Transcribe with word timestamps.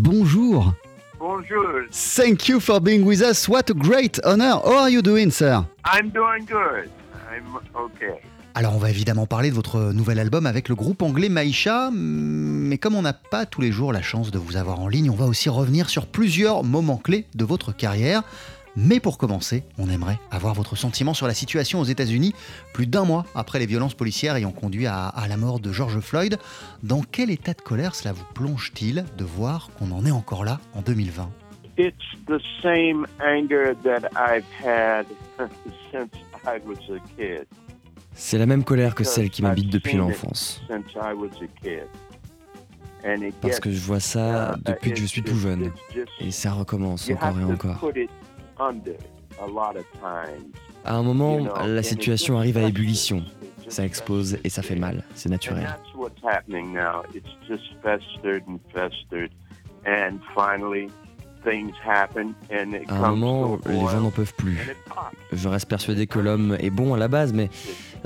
Bonjour. 0.00 0.72
Bonjour. 1.18 1.66
Thank 1.90 2.48
you 2.48 2.60
for 2.60 2.80
being 2.80 3.04
with 3.04 3.20
us. 3.20 3.46
What 3.46 3.70
a 3.70 3.74
great 3.74 4.20
honor. 4.24 4.58
How 4.64 4.84
are 4.84 4.90
you 4.90 5.02
doing, 5.02 5.30
sir? 5.30 5.66
I'm 5.84 6.08
doing 6.10 6.46
good. 6.46 6.88
I'm 7.30 7.44
okay. 7.74 8.22
Alors 8.54 8.74
on 8.74 8.78
va 8.78 8.88
évidemment 8.88 9.26
parler 9.26 9.50
de 9.50 9.54
votre 9.54 9.92
nouvel 9.92 10.18
album 10.18 10.46
avec 10.46 10.70
le 10.70 10.74
groupe 10.74 11.02
anglais 11.02 11.28
Maïcha, 11.28 11.90
mais 11.92 12.78
comme 12.78 12.94
on 12.94 13.02
n'a 13.02 13.12
pas 13.12 13.44
tous 13.44 13.60
les 13.60 13.70
jours 13.70 13.92
la 13.92 14.00
chance 14.00 14.30
de 14.30 14.38
vous 14.38 14.56
avoir 14.56 14.80
en 14.80 14.88
ligne, 14.88 15.10
on 15.10 15.14
va 15.14 15.26
aussi 15.26 15.50
revenir 15.50 15.90
sur 15.90 16.06
plusieurs 16.06 16.64
moments 16.64 16.96
clés 16.96 17.26
de 17.34 17.44
votre 17.44 17.76
carrière. 17.76 18.22
Mais 18.76 19.00
pour 19.00 19.16
commencer, 19.16 19.64
on 19.78 19.88
aimerait 19.88 20.18
avoir 20.30 20.52
votre 20.52 20.76
sentiment 20.76 21.14
sur 21.14 21.26
la 21.26 21.32
situation 21.32 21.80
aux 21.80 21.84
États-Unis, 21.84 22.34
plus 22.74 22.86
d'un 22.86 23.04
mois 23.04 23.24
après 23.34 23.58
les 23.58 23.64
violences 23.66 23.94
policières 23.94 24.36
ayant 24.36 24.52
conduit 24.52 24.86
à, 24.86 25.06
à 25.06 25.28
la 25.28 25.38
mort 25.38 25.60
de 25.60 25.72
George 25.72 25.98
Floyd. 26.00 26.38
Dans 26.82 27.00
quel 27.00 27.30
état 27.30 27.54
de 27.54 27.62
colère 27.62 27.94
cela 27.94 28.12
vous 28.12 28.24
plonge-t-il 28.34 29.06
de 29.16 29.24
voir 29.24 29.70
qu'on 29.78 29.90
en 29.92 30.04
est 30.04 30.10
encore 30.10 30.44
là 30.44 30.60
en 30.74 30.82
2020 30.82 31.30
It's 31.78 31.94
the 32.26 32.40
same 32.62 33.06
anger 33.20 33.74
that 33.84 34.08
I've 34.14 34.44
had 34.64 35.06
since 35.92 36.10
I 36.46 36.58
was 36.66 36.78
a 36.94 36.98
kid. 37.16 37.46
C'est 38.14 38.38
la 38.38 38.46
même 38.46 38.64
colère 38.64 38.94
que 38.94 39.04
celle 39.04 39.28
qui 39.28 39.42
m'habite 39.42 39.70
depuis 39.70 39.96
l'enfance. 39.96 40.62
Since 40.68 40.92
I 40.94 41.12
was 41.14 41.28
a 41.42 41.62
kid. 41.62 41.86
And 43.04 43.22
it 43.22 43.34
Parce 43.42 43.60
que 43.60 43.70
je 43.70 43.78
vois 43.80 44.00
ça 44.00 44.56
depuis 44.64 44.92
que 44.92 44.98
je 44.98 45.04
suis 45.04 45.22
tout 45.22 45.36
jeune. 45.36 45.70
Et 46.20 46.30
ça 46.30 46.52
recommence 46.52 47.10
encore 47.10 47.40
et 47.40 47.44
encore. 47.44 47.92
Put 48.56 48.76
it 48.76 48.96
under 48.96 48.96
a 49.40 49.46
lot 49.46 49.76
of 49.76 49.84
times. 50.00 50.52
À 50.84 50.96
un 50.96 51.02
moment, 51.02 51.38
la 51.66 51.80
it 51.80 51.84
situation 51.84 52.38
arrive 52.38 52.56
à 52.58 52.62
ébullition. 52.62 53.22
Ça 53.68 53.84
explose 53.84 54.38
et 54.44 54.48
ça 54.48 54.62
fait 54.62 54.76
mal. 54.76 55.02
C'est 55.14 55.28
naturel. 55.28 55.64
that's 55.64 55.94
what's 55.96 56.22
happening 56.22 56.72
now. 56.72 57.02
It's 57.14 57.28
just 57.48 57.64
festered 57.82 58.44
and 58.46 58.60
festered, 58.72 59.32
and 59.84 60.20
finally 60.34 60.88
things 61.42 61.72
happen, 61.84 62.34
and 62.50 62.74
it 62.74 62.88
À 62.88 63.06
un 63.06 63.16
moment, 63.16 63.58
les 63.66 63.80
gens 63.80 64.00
n'en 64.00 64.10
peuvent 64.12 64.34
plus. 64.34 64.58
Je 65.32 65.48
reste 65.48 65.68
persuadé 65.68 66.06
que 66.06 66.20
l'homme 66.20 66.56
est 66.60 66.70
bon 66.70 66.94
à 66.94 66.98
la 66.98 67.08
base, 67.08 67.32
mais 67.32 67.50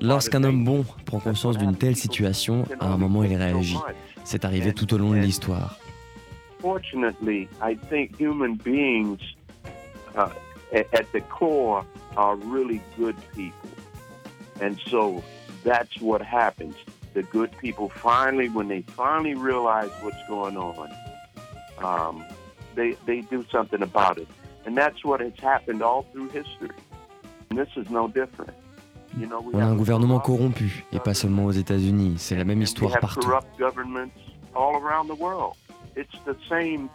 lorsqu'un 0.00 0.42
homme 0.44 0.64
bon 0.64 0.84
prend 1.04 1.20
conscience 1.20 1.58
d'une 1.58 1.76
telle 1.76 1.96
situation, 1.96 2.64
à 2.80 2.86
un 2.86 2.96
moment 2.96 3.22
il 3.22 3.36
réagit. 3.36 3.76
C'est 4.24 4.46
arrivé 4.46 4.72
tout 4.72 4.92
au 4.94 4.98
long 4.98 5.10
de 5.10 5.18
l'histoire. 5.18 5.76
Uh, 10.16 10.32
at, 10.72 10.92
at 10.94 11.12
the 11.12 11.20
core, 11.20 11.84
are 12.16 12.36
really 12.36 12.82
good 12.96 13.16
people, 13.34 13.70
and 14.60 14.80
so 14.86 15.22
that's 15.64 16.00
what 16.00 16.22
happens. 16.22 16.74
The 17.14 17.22
good 17.24 17.56
people 17.58 17.88
finally, 17.88 18.48
when 18.48 18.68
they 18.68 18.82
finally 18.82 19.34
realize 19.34 19.90
what's 20.02 20.22
going 20.28 20.56
on, 20.56 20.90
um, 21.78 22.24
they 22.74 22.96
they 23.06 23.22
do 23.22 23.44
something 23.50 23.82
about 23.82 24.18
it, 24.18 24.28
and 24.64 24.76
that's 24.76 25.04
what 25.04 25.20
has 25.20 25.32
happened 25.40 25.82
all 25.82 26.06
through 26.12 26.28
history. 26.28 26.70
And 27.48 27.58
this 27.58 27.68
is 27.76 27.90
no 27.90 28.08
different. 28.08 28.54
You 29.18 29.26
know, 29.26 29.40
a 29.52 29.56
un 29.56 29.62
have 29.62 29.76
gouvernement 29.76 30.20
corrompu, 30.20 30.84
et 30.92 31.00
pas 31.00 31.14
seulement 31.14 31.46
aux 31.46 31.52
États-Unis. 31.52 32.14
C'est 32.18 32.36
la 32.36 32.44
même 32.44 32.62
histoire 32.62 32.92
partout. 33.00 33.20
corrupt 33.20 33.58
governments 33.58 34.14
all 34.54 34.76
around 34.76 35.08
the 35.08 35.16
world. 35.16 35.56
It's 35.96 36.14
the 36.24 36.36
same 36.48 36.88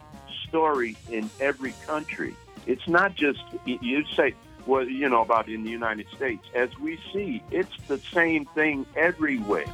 story 0.48 0.96
in 1.10 1.28
every 1.40 1.74
country. 1.86 2.34
It's 2.66 2.86
not 2.88 3.14
just 3.14 3.42
you 3.64 4.04
say, 4.14 4.34
well, 4.66 4.88
you 4.88 5.08
know, 5.08 5.22
about 5.22 5.48
in 5.48 5.62
the 5.62 5.70
United 5.70 6.08
States. 6.14 6.44
As 6.54 6.76
we 6.78 6.98
see, 7.12 7.42
it's 7.50 7.76
the 7.86 7.98
same 7.98 8.44
thing 8.46 8.84
everywhere. 8.96 9.66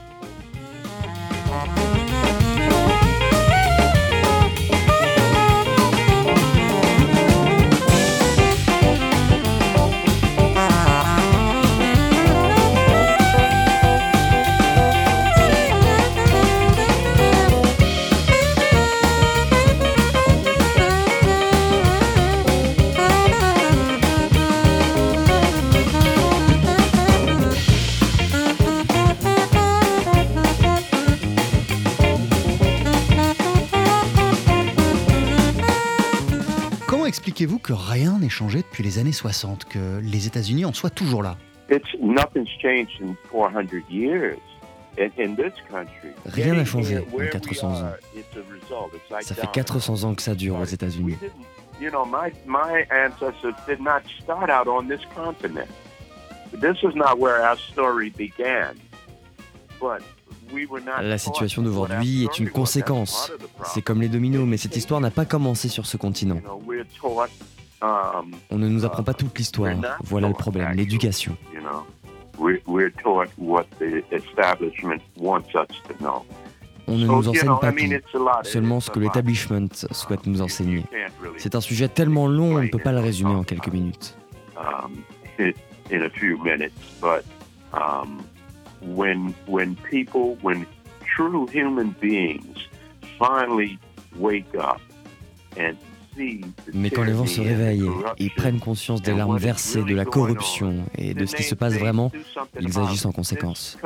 Que 37.72 37.90
rien 37.90 38.18
n'ait 38.18 38.28
changé 38.28 38.58
depuis 38.58 38.82
les 38.82 38.98
années 38.98 39.12
60, 39.12 39.64
que 39.64 40.00
les 40.02 40.26
États-Unis 40.26 40.64
en 40.64 40.72
soient 40.72 40.90
toujours 40.90 41.22
là 41.22 41.36
It's 41.70 41.88
nothing's 42.00 42.50
changed 42.60 43.00
in 43.00 43.14
400 43.30 43.68
years 43.88 44.36
in, 44.98 45.08
in 45.18 45.34
this 45.36 45.54
country. 45.70 46.12
Rien 46.26 46.54
n'a 46.54 46.66
changé 46.66 46.98
en 46.98 47.16
where 47.16 47.26
we 47.26 47.30
400 47.30 47.68
ans. 47.68 47.92
Ça 49.22 49.34
fait 49.34 49.42
down. 49.42 49.52
400 49.52 50.04
ans 50.04 50.14
que 50.14 50.20
ça 50.20 50.34
dure 50.34 50.58
aux 50.58 50.64
États-Unis. 50.64 51.16
didn't, 51.20 51.32
you 51.80 51.90
know, 51.90 52.04
my 52.04 52.30
my 52.46 52.84
ancestors 52.90 53.54
did 53.66 53.80
not 53.80 54.02
start 54.22 54.50
out 54.50 54.68
on 54.68 54.86
this 54.86 55.00
continent. 55.14 55.68
This 56.52 56.76
is 56.82 56.94
not 56.94 57.18
where 57.18 57.42
our 57.42 57.56
story 57.56 58.10
began. 58.10 58.74
But 59.80 60.02
we 60.52 60.66
were 60.66 60.82
not 60.82 61.02
La 61.02 61.16
situation 61.16 61.62
d'aujourd'hui 61.62 62.24
est 62.24 62.38
une 62.38 62.50
conséquence. 62.50 63.32
C'est 63.72 63.82
comme 63.82 64.02
les 64.02 64.08
dominos, 64.08 64.46
mais 64.46 64.58
cette 64.58 64.76
histoire 64.76 65.00
n'a 65.00 65.10
pas 65.10 65.24
commencé 65.24 65.68
sur 65.68 65.86
ce 65.86 65.96
continent. 65.96 66.40
On 67.82 68.59
ne 68.59 68.69
nous 68.69 68.84
apprend 68.84 69.03
pas 69.03 69.15
toute 69.15 69.37
l'histoire. 69.37 69.75
Voilà 70.04 70.28
le 70.28 70.34
problème, 70.34 70.72
l'éducation. 70.75 71.37
On 76.88 76.99
ne 76.99 77.06
nous 77.06 77.29
enseigne 77.29 77.58
pas 77.61 77.73
tout, 77.73 77.79
seulement 78.43 78.81
ce 78.81 78.90
que 78.90 78.99
l'établissement 78.99 79.69
souhaite 79.90 80.26
nous 80.26 80.43
enseigner. 80.43 80.84
C'est 81.37 81.55
un 81.55 81.61
sujet 81.61 81.88
tellement 81.88 82.26
long, 82.29 82.56
on 82.56 82.62
ne 82.62 82.69
peut 82.69 82.79
pas 82.79 82.93
le 82.93 83.00
résumer 83.00 83.34
en 83.34 83.44
quelques 83.44 83.69
minutes. 83.69 84.17
and 95.56 95.76
Mais 96.75 96.91
quand 96.91 97.05
les 97.05 97.12
gens 97.12 97.26
se 97.26 97.41
réveillent 97.41 97.91
et 98.19 98.31
prennent 98.31 98.61
conscience 98.61 99.03
des 99.03 99.14
larmes 99.14 99.38
versées, 99.38 99.82
de 99.82 99.94
la 99.94 100.05
corruption 100.05 100.85
on, 100.87 101.00
et 101.00 101.14
de 101.14 101.26
ce 101.26 101.37
qui 101.37 101.43
se 101.43 101.55
passe 101.55 101.75
vraiment, 101.79 102.11
ils 102.61 102.79
agissent 102.79 103.06
en 103.06 103.12
conséquence. 103.12 103.79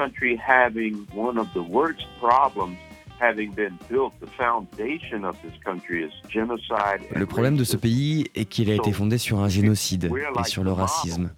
Le 7.15 7.27
problème 7.27 7.57
de 7.57 7.65
ce 7.65 7.77
pays 7.77 8.27
est 8.35 8.45
qu'il 8.45 8.71
a 8.71 8.75
été 8.75 8.93
fondé 8.93 9.19
sur 9.19 9.41
un 9.41 9.49
génocide 9.49 10.11
et 10.39 10.45
sur 10.45 10.65
le 10.65 10.73
racisme. 10.73 11.31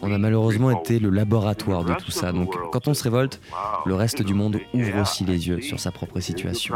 On 0.00 0.12
a 0.12 0.18
malheureusement 0.18 0.70
été 0.70 0.98
le 0.98 1.10
laboratoire 1.10 1.84
de 1.84 1.94
tout 1.94 2.10
ça, 2.10 2.32
donc 2.32 2.54
quand 2.70 2.88
on 2.88 2.94
se 2.94 3.02
révolte, 3.02 3.40
le 3.84 3.94
reste 3.94 4.22
du 4.22 4.32
monde 4.34 4.60
ouvre 4.72 5.00
aussi 5.00 5.24
les 5.24 5.48
yeux 5.48 5.60
sur 5.60 5.78
sa 5.78 5.90
propre 5.90 6.20
situation. 6.20 6.74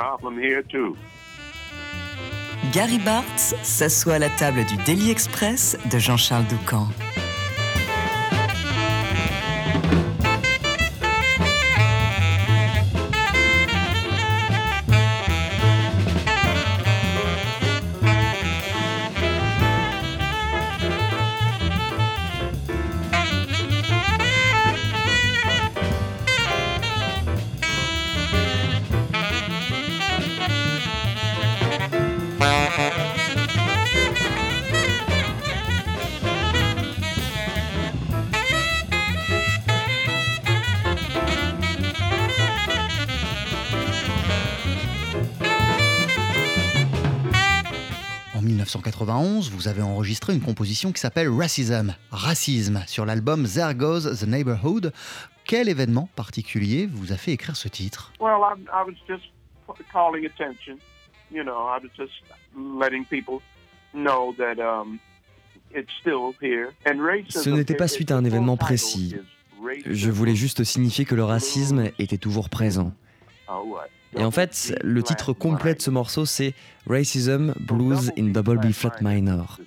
Gary 2.72 2.98
Bartz 2.98 3.54
s'assoit 3.62 4.14
à 4.14 4.18
la 4.18 4.30
table 4.30 4.64
du 4.64 4.76
Daily 4.84 5.10
Express 5.10 5.76
de 5.90 5.98
Jean-Charles 5.98 6.46
Doucan. 6.46 6.88
1991, 49.42 49.50
vous 49.50 49.68
avez 49.68 49.82
enregistré 49.82 50.34
une 50.34 50.40
composition 50.40 50.92
qui 50.92 51.00
s'appelle 51.00 51.28
Racism, 51.28 51.94
Racisme, 52.10 52.82
sur 52.86 53.04
l'album 53.04 53.46
There 53.46 53.74
Goes 53.74 54.16
the 54.18 54.26
Neighborhood. 54.26 54.92
Quel 55.44 55.68
événement 55.68 56.08
particulier 56.14 56.86
vous 56.86 57.12
a 57.12 57.16
fait 57.16 57.32
écrire 57.32 57.56
ce 57.56 57.68
titre? 57.68 58.12
Well, 58.20 58.40
I, 58.40 58.60
I 58.72 58.84
was 58.86 58.94
just 59.08 59.24
calling 59.92 60.26
attention 60.26 60.78
you 61.32 61.42
know, 61.42 61.66
I 61.66 61.78
was 61.82 61.90
just 61.96 62.12
letting 62.54 63.04
people 63.06 63.40
know 63.92 64.34
that 64.38 64.58
um, 64.60 65.00
it's 65.70 65.90
still 66.00 66.34
here. 66.40 66.72
And 66.86 67.00
racism, 67.00 67.42
Ce 67.42 67.50
n'était 67.50 67.74
pas 67.74 67.88
suite 67.88 68.10
à 68.10 68.16
un 68.16 68.24
événement 68.24 68.56
précis. 68.56 69.16
Je 69.86 70.10
voulais 70.10 70.34
juste 70.34 70.64
signifier 70.64 71.04
que 71.04 71.14
le 71.14 71.24
racisme 71.24 71.90
était 71.98 72.18
toujours 72.18 72.50
présent. 72.50 72.92
Oh, 73.48 73.78
Et 74.16 74.24
en 74.24 74.30
fait, 74.30 74.74
le 74.82 75.02
titre 75.02 75.32
complet 75.32 75.74
de 75.74 75.80
ce 75.80 75.90
morceau, 75.90 76.24
c'est 76.24 76.54
Racism 76.86 77.54
Blues 77.60 78.12
in 78.18 78.28
Double 78.28 78.58
B 78.58 78.72
Flat 78.72 78.96
Minor. 79.00 79.58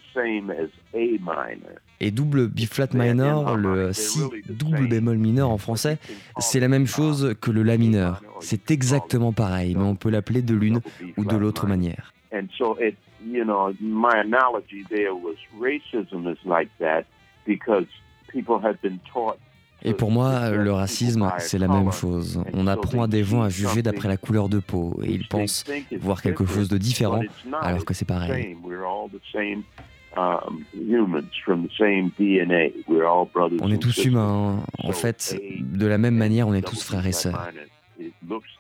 Et 2.00 2.12
double 2.12 2.48
B 2.48 2.60
flat 2.62 2.90
minor, 2.94 3.56
le 3.56 3.94
si 3.94 4.20
double 4.50 4.88
bémol 4.88 5.18
mineur 5.18 5.50
en 5.50 5.58
français, 5.58 5.98
c'est 6.40 6.60
la 6.60 6.68
même 6.68 6.88
chose 6.88 7.36
que 7.40 7.52
le 7.52 7.64
la 7.64 7.78
mineur. 7.78 8.22
C'est 8.42 8.70
exactement 8.72 9.32
pareil, 9.32 9.76
mais 9.76 9.84
on 9.84 9.96
peut 9.96 10.10
l'appeler 10.10 10.42
de 10.42 10.54
l'une 10.54 10.82
ou 11.18 11.26
de 11.26 11.38
l'autre 11.38 11.68
manière. 11.68 12.14
Et 19.86 19.94
pour 19.94 20.12
moi, 20.12 20.50
le 20.50 20.72
racisme, 20.72 21.32
c'est 21.38 21.60
la 21.60 21.68
même 21.68 21.92
chose. 21.92 22.42
On 22.54 22.68
apprend 22.68 23.04
à 23.04 23.08
des 23.08 23.24
gens 23.24 23.44
à 23.44 23.50
juger 23.50 23.82
d'après 23.82 24.08
la 24.08 24.18
couleur 24.18 24.50
de 24.50 24.60
peau 24.60 25.00
et 25.04 25.12
ils 25.12 25.28
pensent 25.28 25.64
voir 26.00 26.22
quelque 26.22 26.46
chose 26.46 26.68
de 26.68 26.78
différent 26.78 27.22
alors 27.62 27.86
que 27.86 27.94
c'est 27.94 28.06
pareil. 28.06 28.58
On 33.62 33.72
est 33.72 33.82
tous 33.82 34.06
humains. 34.06 34.64
En 34.80 34.92
fait, 34.92 35.40
de 35.60 35.86
la 35.86 35.98
même 35.98 36.16
manière, 36.16 36.48
on 36.48 36.54
est 36.54 36.66
tous 36.66 36.84
frères 36.84 37.06
et 37.06 37.12
sœurs. 37.12 37.50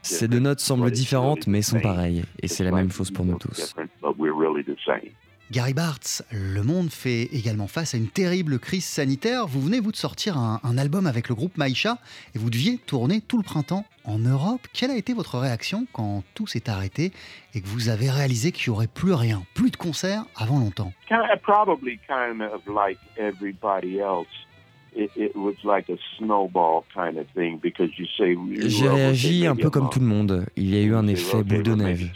Ces 0.01 0.27
deux 0.27 0.39
notes 0.39 0.59
semblent 0.59 0.91
différentes 0.91 1.47
mais 1.47 1.61
sont 1.61 1.79
pareilles 1.79 2.23
et 2.41 2.47
c'est 2.47 2.63
la 2.63 2.71
même 2.71 2.91
chose 2.91 3.11
pour 3.11 3.25
nous 3.25 3.37
tous. 3.37 3.73
Gary 5.51 5.75
Bartz, 5.75 6.23
le 6.31 6.63
monde 6.63 6.89
fait 6.89 7.23
également 7.31 7.67
face 7.67 7.93
à 7.93 7.97
une 7.97 8.07
terrible 8.07 8.57
crise 8.57 8.83
sanitaire. 8.83 9.45
Vous 9.45 9.61
venez, 9.61 9.79
vous, 9.79 9.91
de 9.91 9.95
sortir 9.95 10.37
un, 10.37 10.77
album 10.77 11.05
avec 11.05 11.29
le 11.29 11.35
groupe 11.35 11.55
Maïcha 11.57 11.99
et 12.33 12.39
vous 12.39 12.49
deviez 12.49 12.79
tourner 12.79 13.21
tout 13.21 13.37
le 13.37 13.43
printemps 13.43 13.85
en 14.05 14.17
Europe. 14.17 14.61
Quelle 14.73 14.89
a 14.89 14.97
été 14.97 15.13
votre 15.13 15.37
réaction 15.37 15.85
quand 15.93 16.23
tout 16.33 16.47
s'est 16.47 16.67
arrêté 16.67 17.11
et 17.53 17.61
que 17.61 17.67
vous 17.67 17.89
avez 17.89 18.09
réalisé 18.09 18.51
qu'il 18.51 18.71
n'y 18.71 18.75
aurait 18.75 18.87
plus 18.87 19.13
rien, 19.13 19.43
plus 19.53 19.69
de 19.69 19.77
concerts 19.77 20.25
avant 20.35 20.57
longtemps? 20.57 20.93
J'ai 28.67 28.87
réagi 28.87 29.47
un 29.47 29.55
peu 29.55 29.69
comme 29.69 29.89
tout 29.89 29.99
le 29.99 30.05
monde. 30.05 30.45
Il 30.55 30.73
y 30.73 30.77
a 30.77 30.81
eu 30.81 30.95
un 30.95 31.07
effet 31.07 31.43
boule 31.43 31.63
de 31.63 31.75
neige. 31.75 32.11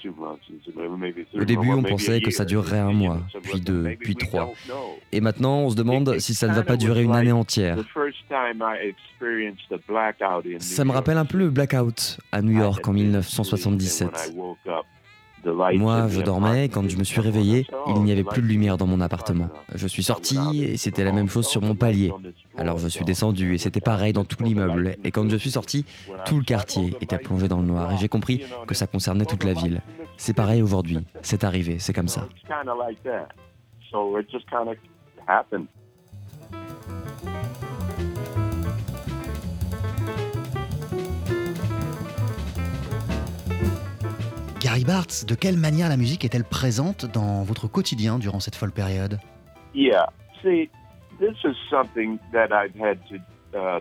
Au 1.34 1.44
début, 1.46 1.72
on 1.72 1.84
pensait 1.84 2.22
que 2.22 2.31
ça 2.31 2.46
durerait 2.46 2.80
un 2.80 2.94
mois, 2.94 3.20
puis 3.44 3.62
deux, 3.62 3.96
puis 4.00 4.16
trois. 4.16 4.52
Et 5.12 5.22
maintenant, 5.22 5.60
on 5.60 5.70
se 5.70 5.76
demande 5.76 6.20
si 6.20 6.34
ça 6.34 6.48
ne 6.48 6.54
va 6.54 6.64
pas 6.64 6.78
durer 6.78 7.04
une 7.04 7.16
année 7.16 7.31
entière. 7.31 7.78
Ça 10.60 10.86
me 10.86 10.92
rappelle 10.92 11.18
un 11.18 11.26
peu 11.26 11.38
le 11.38 11.50
blackout 11.50 12.18
à 12.31 12.42
New 12.42 12.58
York 12.58 12.88
en 12.88 12.94
1977. 12.94 14.34
Moi, 15.46 16.08
je 16.10 16.22
dormais 16.22 16.66
et 16.66 16.70
quand 16.70 16.88
je 16.90 16.98
me 16.98 17.04
suis 17.04 17.22
réveillé, 17.22 17.68
il 17.88 18.02
n'y 18.02 18.12
avait 18.12 18.24
plus 18.24 18.42
de 18.42 18.48
lumière 18.48 18.78
dans 18.78 18.88
mon 18.88 19.02
appartement. 19.02 19.50
Je 19.74 19.88
suis 19.88 20.04
sorti 20.04 20.38
et 20.64 20.78
c'était 20.78 21.04
la 21.04 21.12
même 21.12 21.30
chose 21.30 21.48
sur 21.48 21.62
mon 21.62 21.76
palier. 21.76 22.12
Alors 22.58 22.78
je 22.78 22.88
suis 22.88 23.06
descendu 23.06 23.56
et 23.56 23.58
c'était 23.58 23.82
pareil 23.82 24.14
dans 24.14 24.26
tout 24.26 24.44
l'immeuble. 24.44 24.96
Et 25.04 25.12
quand 25.12 25.30
je 25.30 25.38
suis 25.38 25.52
sorti, 25.52 25.86
tout 26.26 26.38
le 26.38 26.44
quartier 26.44 26.96
était 27.02 27.18
plongé 27.18 27.48
dans 27.48 27.60
le 27.60 27.68
noir 27.68 27.92
et 27.94 27.98
j'ai 27.98 28.10
compris 28.10 28.44
que 28.68 28.76
ça 28.76 28.88
concernait 28.88 29.26
toute 29.26 29.44
la 29.44 29.54
ville. 29.54 29.82
C'est 30.18 30.36
pareil 30.36 30.62
aujourd'hui. 30.62 31.00
C'est 31.22 31.44
arrivé, 31.44 31.80
c'est 31.80 31.94
comme 31.94 32.10
ça. 32.10 32.28
Bartz, 44.86 45.26
de 45.26 45.36
quelle 45.36 45.58
manière 45.58 45.90
la 45.90 45.98
musique 45.98 46.26
est-elle 46.26 46.44
présente 46.44 47.06
dans 47.06 47.44
votre 47.44 47.68
quotidien 47.68 48.20
durant 48.20 48.40
cette 48.40 48.56
folle 48.56 48.72
période? 48.72 49.20
Yeah, 49.74 50.08
see, 50.42 50.70
this 51.20 51.36
is 51.44 51.56
something 51.70 52.18
that 52.31 52.50
I've 52.52 52.76
had 52.80 52.98
to 53.10 53.16
uh, 53.54 53.80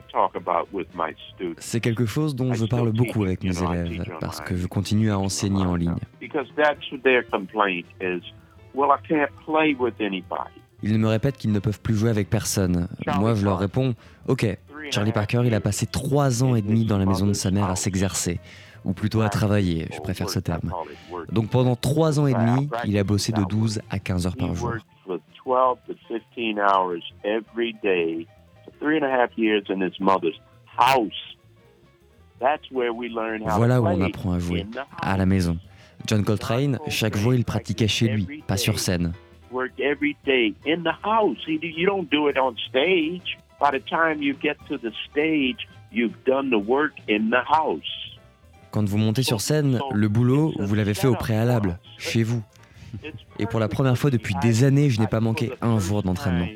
c'est 1.59 1.81
quelque 1.81 2.07
chose 2.07 2.35
dont 2.35 2.55
je 2.55 2.64
parle 2.64 2.93
beaucoup 2.93 3.25
avec 3.25 3.43
mes 3.43 3.62
élèves 3.62 4.05
parce 4.21 4.40
que 4.40 4.57
je 4.57 4.67
continue 4.67 5.11
à 5.11 5.19
enseigner 5.19 5.64
en 5.64 5.75
ligne. 5.75 5.95
Ils 10.83 10.99
me 10.99 11.09
répètent 11.09 11.37
qu'ils 11.37 11.52
ne 11.52 11.59
peuvent 11.59 11.81
plus 11.81 11.95
jouer 11.95 12.11
avec 12.11 12.31
personne. 12.31 12.88
Moi, 13.19 13.35
je 13.35 13.45
leur 13.45 13.59
réponds 13.59 13.95
Ok, 14.26 14.47
Charlie 14.90 15.12
Parker, 15.12 15.43
il 15.45 15.55
a 15.55 15.61
passé 15.61 15.87
trois 15.87 16.43
ans 16.43 16.55
et 16.55 16.62
demi 16.62 16.85
dans 16.85 16.99
la 16.99 17.07
maison 17.07 17.26
de 17.26 17.33
sa 17.33 17.50
mère 17.50 17.69
à 17.69 17.76
s'exercer 17.76 18.40
ou 18.88 18.95
plutôt 18.95 19.21
à 19.21 19.28
travailler, 19.28 19.87
je 19.92 20.00
préfère 20.00 20.30
ce 20.30 20.40
terme. 20.40 20.73
Donc 21.30 21.50
pendant 21.50 21.76
3 21.76 22.18
ans 22.18 22.26
et 22.26 22.33
demi, 22.33 22.68
il 22.87 22.97
a 22.99 23.04
bossé 23.04 23.33
de 23.33 23.45
12 23.45 23.83
à 23.90 23.99
15 23.99 24.26
heures 24.26 24.37
par 24.37 24.54
jour. 24.54 24.73
Voilà 33.47 33.80
où 33.80 33.87
on 33.87 34.00
apprend 34.00 34.33
à 34.33 34.38
jouer, 34.38 34.66
à 35.02 35.16
la 35.16 35.26
maison. 35.26 35.59
John 36.07 36.25
Coltrane, 36.25 36.78
chaque 36.88 37.16
jour, 37.16 37.35
il 37.35 37.45
pratiquait 37.45 37.88
chez 37.88 38.09
lui, 38.09 38.42
pas 38.47 38.57
sur 38.57 38.78
scène. 38.78 39.12
By 43.61 43.73
the 43.73 43.80
time 43.80 44.23
you 44.23 44.35
get 44.40 44.57
to 44.68 44.78
the 44.78 44.92
stage, 45.11 45.66
you've 45.90 46.14
done 46.25 46.49
the 46.49 46.64
work 46.64 46.92
in 47.09 47.30
the 47.30 47.42
house. 47.45 48.08
Quand 48.71 48.87
vous 48.87 48.99
montez 48.99 49.23
sur 49.23 49.41
scène, 49.41 49.81
le 49.93 50.09
boulot, 50.09 50.53
vous 50.59 50.75
l'avez 50.75 50.95
fait 50.95 51.07
au 51.07 51.15
préalable, 51.15 51.79
chez 51.99 52.23
vous. 52.23 52.43
Et 53.39 53.47
pour 53.47 53.61
la 53.61 53.69
première 53.69 53.97
fois 53.97 54.11
depuis 54.11 54.35
des 54.43 54.65
années, 54.65 54.91
je 54.91 55.01
n'ai 55.01 55.07
pas 55.07 55.21
manqué 55.21 55.53
un 55.61 55.79
jour 55.79 56.03
d'entraînement. 56.03 56.49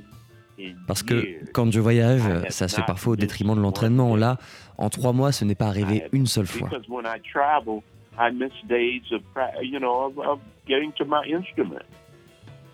Parce 0.87 1.03
que 1.03 1.45
quand 1.53 1.71
je 1.73 1.81
voyage, 1.81 2.23
ça 2.49 2.69
se 2.69 2.77
fait 2.77 2.87
parfois 2.87 3.15
au 3.15 3.17
détriment 3.17 3.55
de 3.57 3.61
l'entraînement. 3.61 4.15
Là, 4.17 4.39
en 4.79 4.91
trois 4.91 5.13
mois, 5.13 5.33
ce 5.33 5.45
n'est 5.45 5.55
pas 5.55 5.67
arrivé 5.67 6.05
une 6.13 6.27
seule 6.27 6.47
fois. 6.47 6.69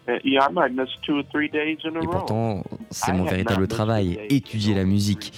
Et 0.08 0.38
pourtant, 2.06 2.64
c'est 2.90 3.12
mon 3.12 3.24
véritable 3.24 3.68
travail, 3.68 4.18
étudier 4.30 4.74
la 4.74 4.84
musique 4.84 5.32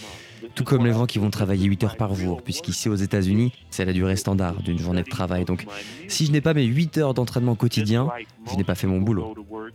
tout 0.55 0.65
comme 0.65 0.87
les 0.87 0.93
gens 0.93 1.07
qui 1.07 1.19
vont 1.19 1.31
travailler 1.31 1.67
8 1.67 1.85
heures 1.85 1.97
par 1.97 2.15
jour, 2.15 2.43
puisqu'ici 2.43 2.89
aux 2.89 2.95
États-Unis, 2.95 3.53
c'est 3.71 3.85
la 3.85 3.93
durée 3.93 4.17
standard 4.17 4.55
d'une 4.63 4.79
journée 4.79 5.03
de 5.03 5.09
travail. 5.09 5.45
Donc, 5.45 5.67
si 6.09 6.27
je 6.27 6.33
n'ai 6.33 6.41
pas 6.41 6.55
mes 6.55 6.65
8 6.65 6.99
heures 6.99 7.15
d'entraînement 7.15 7.55
quotidien, 7.55 8.09
je 8.51 8.57
n'ai 8.57 8.65
pas 8.65 8.75
fait 8.75 8.87
mon 8.87 9.01
boulot. 9.01 9.35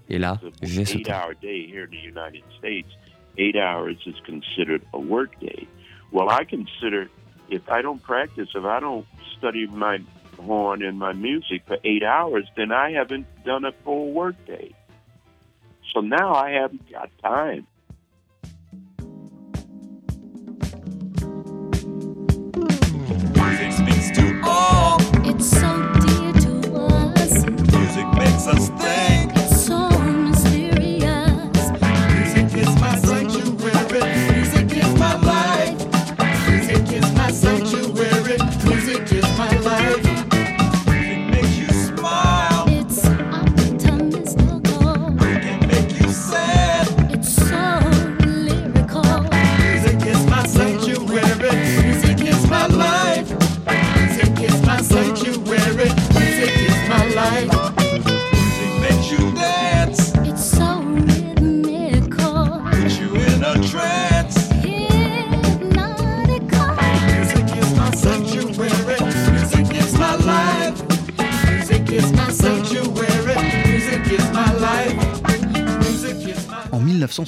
Et 0.09 0.17
là, 0.17 0.39
j'ai 0.61 0.85
ce 0.85 0.97
temps. 0.99 1.13
Well, 6.11 6.29
I 6.29 6.45
consider 6.45 7.09
if 7.49 7.61
I 7.67 7.81
don't 7.81 8.01
practice, 8.01 8.47
if 8.55 8.63
I 8.63 8.79
don't 8.79 9.05
study 9.37 9.67
my 9.67 9.99
horn 10.37 10.81
and 10.81 10.97
my 10.97 11.13
music 11.13 11.63
for 11.67 11.77
eight 11.83 12.03
hours, 12.03 12.45
then 12.55 12.71
I 12.71 12.91
haven't 12.91 13.25
done 13.43 13.65
a 13.65 13.71
full 13.83 14.13
workday. 14.13 14.73
So 15.93 16.01
now 16.01 16.33
I 16.33 16.51
haven't 16.51 16.89
got 16.89 17.09
time. 17.21 17.67
to 24.11 24.41
all. 24.43 24.97
It's 25.25 25.49
so 25.49 25.93
dear 26.05 26.33
to 26.33 26.75
us. 26.75 27.45
Music 27.45 28.07
makes 28.17 28.47
us 28.47 28.69
think. 28.81 29.34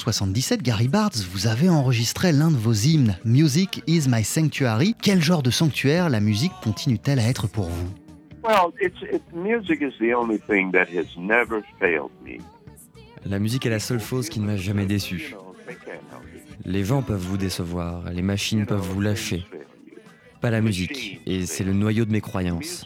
1977, 0.07 0.61
Gary 0.63 0.87
Bartz, 0.87 1.25
vous 1.25 1.47
avez 1.47 1.67
enregistré 1.67 2.31
l'un 2.31 2.49
de 2.49 2.55
vos 2.55 2.71
hymnes, 2.71 3.17
Music 3.25 3.83
is 3.87 4.07
my 4.07 4.23
sanctuary. 4.23 4.95
Quel 5.01 5.21
genre 5.21 5.43
de 5.43 5.51
sanctuaire 5.51 6.09
la 6.09 6.21
musique 6.21 6.53
continue-t-elle 6.63 7.19
à 7.19 7.27
être 7.27 7.47
pour 7.47 7.65
vous? 7.65 7.89
La 13.25 13.39
musique 13.39 13.65
est 13.65 13.69
la 13.69 13.79
seule 13.79 13.99
chose 13.99 14.29
qui 14.29 14.39
ne 14.39 14.45
m'a 14.45 14.55
jamais 14.55 14.85
déçu. 14.85 15.35
Les 16.63 16.83
vents 16.83 17.01
peuvent 17.01 17.19
vous 17.19 17.37
décevoir, 17.37 18.09
les 18.09 18.21
machines 18.21 18.65
peuvent 18.65 18.79
vous 18.79 19.01
lâcher. 19.01 19.45
Pas 20.39 20.51
la 20.51 20.61
musique, 20.61 21.19
et 21.25 21.45
c'est 21.45 21.65
le 21.65 21.73
noyau 21.73 22.05
de 22.05 22.13
mes 22.13 22.21
croyances. 22.21 22.85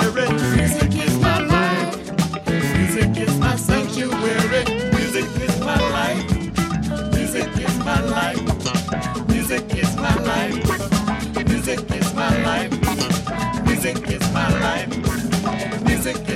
music. 16.03 16.30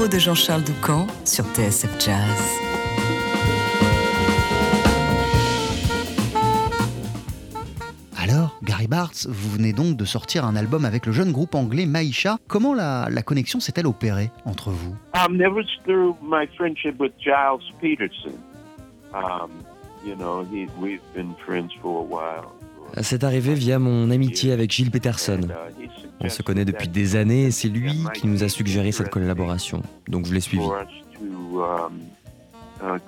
Micro 0.00 0.16
de 0.16 0.18
Jean-Charles 0.18 0.64
Doucan 0.64 1.06
sur 1.26 1.44
TSF 1.44 2.00
Jazz. 2.00 2.58
Alors, 8.16 8.58
Gary 8.62 8.86
Bartz, 8.86 9.26
vous 9.28 9.50
venez 9.50 9.74
donc 9.74 9.96
de 9.96 10.04
sortir 10.06 10.46
un 10.46 10.56
album 10.56 10.86
avec 10.86 11.04
le 11.04 11.12
jeune 11.12 11.32
groupe 11.32 11.54
anglais 11.54 11.84
Maïcha. 11.84 12.38
Comment 12.48 12.72
la, 12.72 13.08
la 13.10 13.22
connexion 13.22 13.60
s'est-elle 13.60 13.86
opérée 13.86 14.30
entre 14.46 14.70
vous? 14.70 14.94
Um, 15.14 15.36
that 15.38 15.50
was 15.50 15.66
through 15.84 16.16
my 16.22 16.46
friendship 16.56 16.98
with 16.98 17.12
Giles 17.18 17.70
Peterson. 17.80 18.38
Um, 19.12 19.50
you 20.02 20.16
know, 20.16 20.46
he, 20.50 20.66
we've 20.80 21.02
been 21.14 21.34
friends 21.44 21.74
for 21.82 22.00
a 22.00 22.06
while. 22.06 22.59
C'est 23.02 23.24
arrivé 23.24 23.54
via 23.54 23.78
mon 23.78 24.10
amitié 24.10 24.52
avec 24.52 24.70
Gilles 24.72 24.90
Peterson. 24.90 25.40
On 26.20 26.28
se 26.28 26.42
connaît 26.42 26.64
depuis 26.64 26.88
des 26.88 27.16
années 27.16 27.44
et 27.44 27.50
c'est 27.50 27.68
lui 27.68 28.04
qui 28.14 28.26
nous 28.26 28.44
a 28.44 28.48
suggéré 28.48 28.92
cette 28.92 29.08
collaboration. 29.08 29.82
Donc 30.08 30.26
je 30.26 30.34
l'ai 30.34 30.40
suivi. 30.40 30.64
um, 30.64 32.00
uh. 32.82 32.98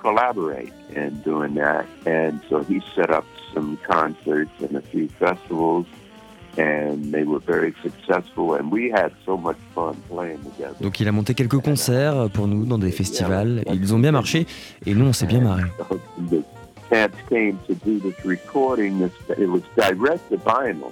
Donc 10.81 10.99
il 10.99 11.07
a 11.07 11.11
monté 11.11 11.33
quelques 11.33 11.59
concerts 11.59 12.29
pour 12.31 12.47
nous 12.47 12.65
dans 12.65 12.77
des 12.77 12.91
festivals. 12.91 13.63
Ils 13.73 13.93
ont 13.93 13.99
bien 13.99 14.11
marché 14.11 14.45
et 14.85 14.93
nous 14.93 15.05
on 15.05 15.13
s'est 15.13 15.25
bien 15.25 15.41
marré. 15.41 15.63
So 16.93 16.99
the 16.99 17.09
chance 17.09 17.29
came 17.29 17.59
to 17.67 17.75
do 17.75 17.99
this 17.99 18.25
recording. 18.25 18.99
This 18.99 19.11
it 19.37 19.49
was 19.49 19.61
direct 19.75 20.29
to 20.29 20.37
vinyl, 20.37 20.91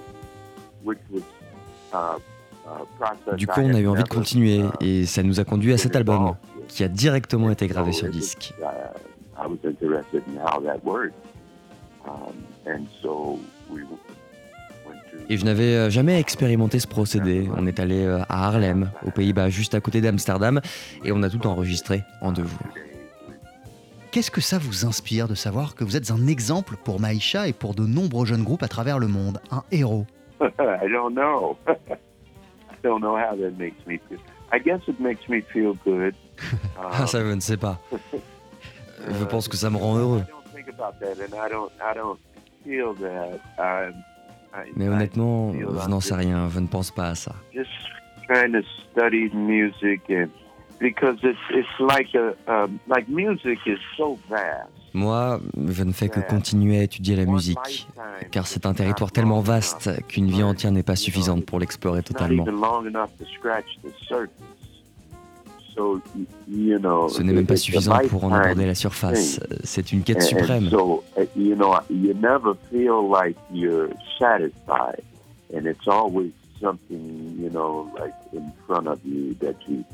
which 0.83 0.99
was. 1.11 1.23
Uh, 1.93 2.19
uh, 2.65 2.85
process 2.97 3.35
Du 3.37 3.45
I 3.45 3.53
coup 3.53 3.61
on 3.61 3.73
a 3.73 3.77
had 3.77 3.83
eu 3.83 3.87
envie 3.87 4.03
de 4.03 4.07
continuer 4.07 4.59
uh, 4.59 4.69
et 4.79 5.05
ça 5.05 5.23
nous 5.23 5.39
a 5.39 5.43
conduit 5.43 5.73
à 5.73 5.77
cet 5.77 5.95
album 5.95 6.35
qui 6.67 6.83
a 6.83 6.87
directement 6.87 7.49
été 7.49 7.67
gravé 7.67 7.91
sur 7.91 8.07
disque. 8.09 8.53
uh, 8.61 8.65
I 9.37 9.47
was 9.47 9.57
interested 9.65 10.23
in 10.27 10.37
how 10.37 10.61
that 10.61 10.83
worked. 10.85 11.13
Um, 12.05 12.33
and 12.65 12.85
so 13.01 13.39
we 13.69 13.81
went 13.81 13.99
to 14.07 14.13
Et 15.29 15.37
je 15.37 15.45
n'avais 15.45 15.75
euh, 15.75 15.89
jamais 15.89 16.19
expérimenté 16.19 16.79
ce 16.79 16.87
procédé. 16.87 17.49
On 17.57 17.65
est 17.65 17.79
allé 17.79 18.03
euh, 18.03 18.21
à 18.27 18.47
Haarlem, 18.47 18.91
aux 19.05 19.11
Pays-Bas, 19.11 19.49
juste 19.49 19.75
à 19.75 19.79
côté 19.79 20.01
d'Amsterdam, 20.01 20.61
et 21.03 21.11
on 21.11 21.23
a 21.23 21.29
tout 21.29 21.45
enregistré 21.47 22.03
en 22.21 22.31
deux 22.31 22.43
jours. 22.43 22.90
Qu'est-ce 24.11 24.31
que 24.31 24.41
ça 24.41 24.57
vous 24.57 24.85
inspire 24.85 25.27
de 25.29 25.35
savoir 25.35 25.73
que 25.75 25.83
vous 25.85 25.95
êtes 25.95 26.11
un 26.11 26.27
exemple 26.27 26.75
pour 26.83 26.99
Maïcha 26.99 27.47
et 27.47 27.53
pour 27.53 27.73
de 27.73 27.85
nombreux 27.85 28.25
jeunes 28.25 28.43
groupes 28.43 28.63
à 28.63 28.67
travers 28.67 28.99
le 28.99 29.07
monde 29.07 29.39
Un 29.51 29.63
héros? 29.71 30.05
I 30.41 30.89
don't 30.91 31.13
know. 31.13 31.57
I 31.69 32.75
don't 32.83 32.99
know 32.99 33.15
how 33.15 33.35
that 33.37 33.51
makes 33.57 33.85
me 33.87 33.99
feel. 34.09 34.19
I 34.53 34.59
guess 34.59 34.81
it 34.87 34.99
makes 34.99 35.29
me 35.29 35.41
feel 35.53 35.75
good. 35.85 36.13
Ah, 36.77 37.05
ça, 37.07 37.21
je 37.21 37.31
ne 37.31 37.39
sais 37.39 37.55
pas. 37.57 37.79
Je 39.07 39.23
pense 39.25 39.47
que 39.47 39.55
ça 39.55 39.69
me 39.69 39.77
rend 39.77 39.97
heureux. 39.97 40.23
Mais 44.75 44.87
honnêtement, 44.89 45.53
je 45.53 45.87
n'en 45.87 45.99
sais 46.01 46.09
just- 46.15 46.19
rien, 46.19 46.49
je 46.49 46.59
ne 46.59 46.67
pense 46.67 46.91
pas 46.91 47.09
à 47.09 47.15
ça. 47.15 47.33
Just 47.53 47.69
trying 48.27 48.51
to 48.53 48.61
study 48.91 49.29
music, 49.33 50.01
and 50.09 50.27
because 50.81 51.17
it's 51.23 51.39
it's 51.51 51.79
like 51.79 52.13
a 52.15 52.35
um, 52.47 52.79
like 52.87 53.07
music 53.07 53.59
is 53.65 53.79
so 53.95 54.17
vast. 54.29 54.69
Moi, 54.93 55.39
je 55.69 55.83
ne 55.83 55.93
fais 55.93 56.09
que 56.09 56.19
continuer 56.19 56.79
à 56.79 56.83
étudier 56.83 57.15
la 57.15 57.25
musique, 57.25 57.87
car 58.29 58.45
c'est 58.45 58.65
un 58.65 58.73
territoire 58.73 59.13
tellement 59.13 59.39
vaste 59.39 59.89
qu'une 60.07 60.29
vie 60.29 60.43
entière 60.43 60.73
n'est 60.73 60.83
pas 60.83 60.97
suffisante 60.97 61.45
pour 61.45 61.59
l'explorer 61.59 62.03
totalement. 62.03 62.43
Ce 67.07 67.21
n'est 67.21 67.31
même 67.31 67.45
pas 67.45 67.55
suffisant 67.55 67.97
pour 68.09 68.25
en 68.25 68.33
aborder 68.33 68.65
la 68.65 68.75
surface. 68.75 69.39
C'est 69.63 69.93
une 69.93 70.03
quête 70.03 70.23
suprême. 70.23 70.69
So, 70.69 71.05
uh, 71.15 71.21
you 71.37 71.55
know, 71.55 71.77
you 71.89 72.13
never 72.13 72.55
feel 72.69 73.09
like 73.09 73.37
you're 73.53 73.87
satisfied, 74.19 75.03
and 75.55 75.65
it's 75.65 75.87
always 75.87 76.31
something, 76.59 77.37
you 77.39 77.49
know, 77.49 77.89
like 77.97 78.13
in 78.33 78.51
front 78.67 78.87
of 78.87 78.99
you 79.05 79.35
that 79.39 79.55
you 79.69 79.85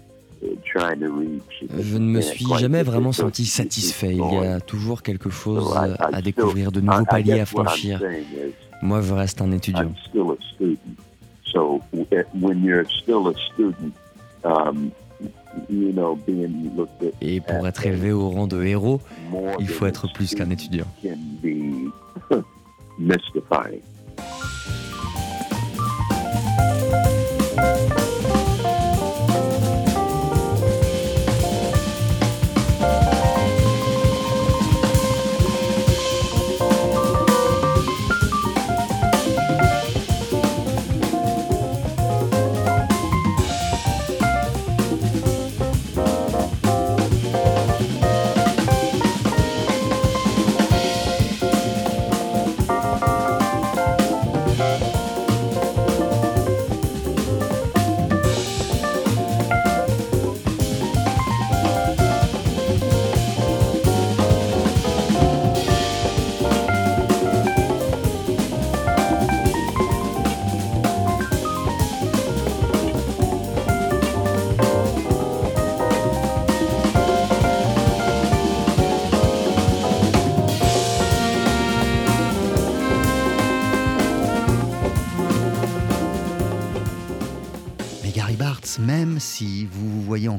Je 0.44 1.98
ne 1.98 2.06
me 2.06 2.22
suis 2.22 2.46
jamais 2.58 2.84
vraiment 2.84 3.12
senti 3.12 3.46
satisfait. 3.46 4.12
Il 4.12 4.18
y 4.18 4.46
a 4.46 4.60
toujours 4.60 5.02
quelque 5.02 5.30
chose 5.30 5.76
à 5.76 6.22
découvrir, 6.22 6.72
de 6.72 6.82
nouveaux 6.82 7.06
paliers 7.06 7.40
à 7.40 7.46
franchir. 7.46 8.02
Moi, 8.82 9.02
je 9.02 9.14
reste 9.14 9.42
un 9.42 9.52
étudiant. 9.52 9.92
Student, 13.54 13.92
um, 14.44 14.92
Et 17.22 17.42
pour 17.42 17.68
être 17.68 17.86
élevé 17.86 18.12
au 18.12 18.30
rang 18.30 18.48
de 18.48 18.64
héros, 18.64 19.02
il 19.60 19.68
faut 19.68 19.86
être 19.86 20.12
plus 20.14 20.36
qu'un 20.36 20.50
étudiant. 20.50 20.86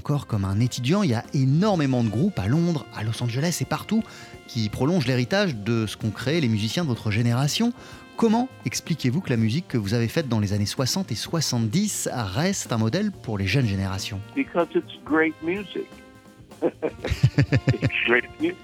encore 0.09 0.27
comme 0.27 0.47
un 0.47 0.59
étudiant, 0.59 1.03
il 1.03 1.11
y 1.11 1.15
a 1.15 1.23
énormément 1.35 2.03
de 2.03 2.09
groupes 2.09 2.39
à 2.39 2.47
Londres, 2.47 2.87
à 2.97 3.05
Los 3.05 3.23
Angeles 3.23 3.59
et 3.61 3.67
partout 3.67 4.03
qui 4.47 4.71
prolongent 4.71 5.07
l'héritage 5.07 5.55
de 5.55 5.87
ce 5.87 5.99
qu'ont 5.99 6.09
créé 6.11 6.41
les 6.41 6.49
musiciens 6.49 6.83
de 6.83 6.89
votre 6.89 7.11
génération. 7.11 7.75
Comment 8.17 8.49
expliquez-vous 8.65 9.21
que 9.21 9.29
la 9.29 9.37
musique 9.37 9.69
que 9.69 9.77
vous 9.77 9.93
avez 9.93 10.09
faite 10.09 10.27
dans 10.27 10.41
les 10.41 10.55
années 10.55 10.65
60 10.65 11.13
et 11.13 11.15
70 11.15 12.09
reste 12.11 12.73
un 12.73 12.79
modèle 12.79 13.11
pour 13.13 13.37
les 13.37 13.47
jeunes 13.47 13.67
générations? 13.67 14.19
Because 14.35 14.69
it's 14.75 14.99
great 15.05 15.35
music. 15.43 15.85
it's 16.63 18.05
great 18.07 18.25
music. 18.41 18.57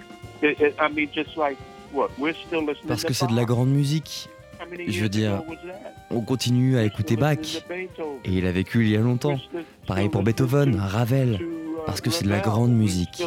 It- 0.42 0.59
it- 0.61 0.74
I 0.80 0.90
mean, 0.94 1.09
just 1.14 1.37
like 1.37 1.59
what 1.92 2.09
we're 2.18 2.35
still 2.46 2.61
listening 2.61 2.88
Parce 2.88 3.02
to 3.02 3.09
que 3.09 3.12
c'est 3.12 3.26
de 3.26 3.37
la 3.37 3.44
grande 3.44 3.68
musique. 3.68 4.30
Je 4.87 5.03
veux 5.03 5.09
dire? 5.09 5.42
On 6.11 6.20
continue 6.20 6.77
à 6.77 6.85
écouter 6.85 7.16
Bach. 7.16 7.38
Et 8.24 8.31
il 8.31 8.46
a 8.46 8.53
vécu 8.53 8.85
il 8.85 8.90
y 8.90 8.96
a 8.96 9.00
longtemps. 9.00 9.38
Pareil 9.87 10.09
pour 10.09 10.22
Beethoven, 10.22 10.77
Ravel. 10.77 11.40
parce 11.87 12.00
que 12.00 12.11
c'est 12.11 12.24
de 12.24 12.31
la 12.31 12.40
grande 12.40 12.72
musique. 12.72 13.22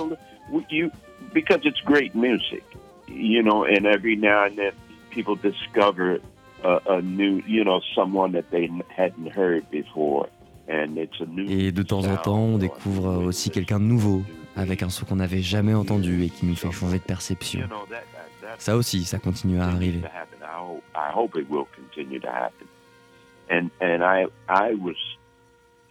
Et 11.47 11.71
de 11.71 11.83
temps 11.83 12.05
en 12.05 12.17
temps, 12.17 12.39
on 12.39 12.57
découvre 12.57 13.23
aussi 13.23 13.49
quelqu'un 13.49 13.79
de 13.79 13.85
nouveau, 13.85 14.23
avec 14.55 14.83
un 14.83 14.89
son 14.89 15.05
qu'on 15.05 15.15
n'avait 15.17 15.41
jamais 15.41 15.73
entendu 15.73 16.23
et 16.23 16.29
qui 16.29 16.45
nous 16.45 16.55
fait 16.55 16.71
changer 16.71 16.97
de 16.97 17.03
perception. 17.03 17.61
Ça 18.57 18.75
aussi, 18.75 19.03
ça 19.03 19.19
continue 19.19 19.59
à 19.59 19.67
arriver. 19.67 20.01
continues 20.01 20.01
to 20.01 20.07
happen. 20.07 20.37
I 20.41 20.59
hope, 20.59 20.83
I 20.95 21.11
hope 21.13 21.39
it 21.39 21.49
will 21.49 21.65
continue 21.75 22.19
to 22.19 22.27
happen. 22.27 22.67
And 23.49 23.69
and 23.81 24.03
I 24.03 24.27
I 24.49 24.73
was 24.75 24.95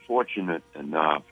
fortunate 0.06 0.62
enough 0.74 1.22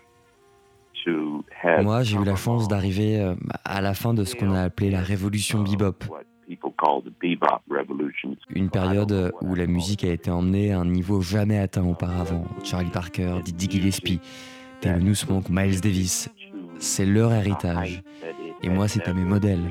to 1.05 1.45
have. 1.63 1.83
Moi, 1.85 2.03
j'ai 2.03 2.17
eu 2.17 2.25
la 2.25 2.37
chance 2.37 2.69
d'arriver 2.69 3.21
euh, 3.21 3.35
à 3.65 3.81
la 3.81 3.95
fin 3.95 4.15
de 4.15 4.25
ce 4.25 4.35
qu'on 4.37 4.55
a 4.55 4.63
appelé 4.63 4.91
la 4.91 5.01
révolution 5.01 5.63
bebop, 5.63 6.05
une 8.55 8.71
période 8.71 9.33
où 9.41 9.55
la 9.55 9.67
musique 9.67 10.05
a 10.05 10.13
été 10.13 10.31
emmenée 10.31 10.73
à 10.73 10.81
un 10.81 10.85
niveau 10.85 11.21
jamais 11.21 11.59
atteint 11.59 11.85
auparavant. 11.85 12.45
Charlie 12.63 12.91
Parker, 12.91 13.41
Dizzy 13.45 13.71
Gillespie, 13.71 14.21
New 14.85 15.15
Monk, 15.29 15.49
Miles 15.49 15.81
Davis. 15.81 16.31
C'est 16.79 17.07
leur 17.07 17.33
héritage. 17.33 18.03
Et 18.63 18.69
moi, 18.69 18.89
c'était 18.89 19.15
mes 19.15 19.25
modèles. 19.25 19.63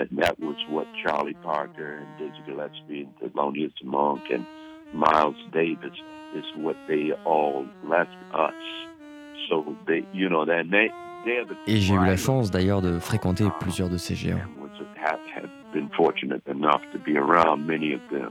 And 0.00 0.18
that 0.18 0.40
was 0.40 0.56
what 0.70 0.86
Charlie 1.04 1.36
Parker 1.42 1.98
and 1.98 2.08
Dizzy 2.18 2.42
Gillespie 2.46 3.06
and 3.06 3.32
Thelonious 3.34 3.72
Monk 3.84 4.22
and 4.32 4.46
Miles 4.94 5.36
Davis 5.52 5.92
is 6.34 6.44
what 6.56 6.76
they 6.88 7.12
all 7.26 7.66
left 7.84 8.16
us. 8.32 8.54
So 9.50 9.76
they, 9.86 10.06
you 10.14 10.30
know, 10.30 10.46
they, 10.46 10.90
Et 11.66 11.76
j'ai 11.76 11.94
eu 11.94 11.98
la 11.98 12.16
chance 12.16 12.50
d'ailleurs 12.50 12.80
de 12.80 12.98
fréquenter 12.98 13.44
plusieurs 13.60 13.90
de 13.90 13.98
ces 13.98 14.14
géants. 14.14 14.38
Have, 14.96 15.18
have 15.34 15.50
been 15.72 15.88
fortunate 15.96 16.42
enough 16.46 16.82
to 16.92 16.98
be 16.98 17.16
around 17.16 17.66
many 17.66 17.92
of 17.94 18.00
them. 18.10 18.30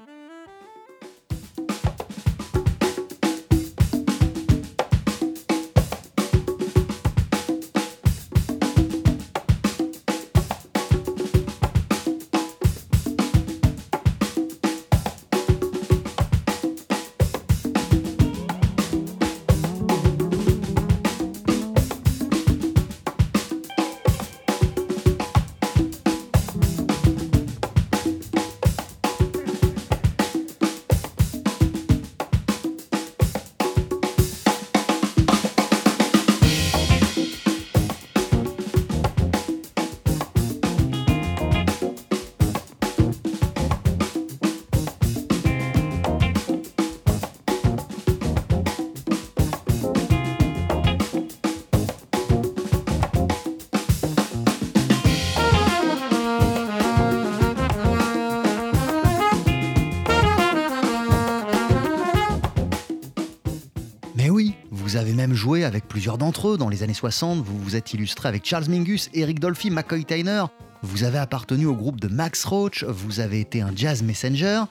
Plusieurs 65.99 66.17
d'entre 66.17 66.47
eux 66.47 66.57
dans 66.57 66.69
les 66.69 66.81
années 66.81 66.93
60, 66.93 67.39
vous 67.39 67.57
vous 67.57 67.75
êtes 67.75 67.93
illustré 67.93 68.29
avec 68.29 68.45
Charles 68.45 68.69
Mingus, 68.69 69.09
Eric 69.13 69.41
Dolphy, 69.41 69.69
McCoy 69.69 70.05
Tyner, 70.05 70.45
vous 70.81 71.03
avez 71.03 71.17
appartenu 71.17 71.65
au 71.65 71.75
groupe 71.75 71.99
de 71.99 72.07
Max 72.07 72.45
Roach, 72.45 72.85
vous 72.85 73.19
avez 73.19 73.41
été 73.41 73.61
un 73.61 73.75
jazz 73.75 74.01
messenger. 74.01 74.61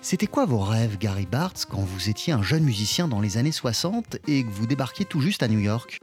C'était 0.00 0.26
quoi 0.26 0.46
vos 0.46 0.60
rêves, 0.60 0.96
Gary 0.96 1.26
Bartz, 1.30 1.66
quand 1.66 1.82
vous 1.82 2.08
étiez 2.08 2.32
un 2.32 2.40
jeune 2.40 2.62
musicien 2.62 3.06
dans 3.06 3.20
les 3.20 3.36
années 3.36 3.52
60 3.52 4.16
et 4.28 4.44
que 4.44 4.48
vous 4.48 4.66
débarquiez 4.66 5.04
tout 5.04 5.20
juste 5.20 5.42
à 5.42 5.48
New 5.48 5.58
York? 5.58 5.98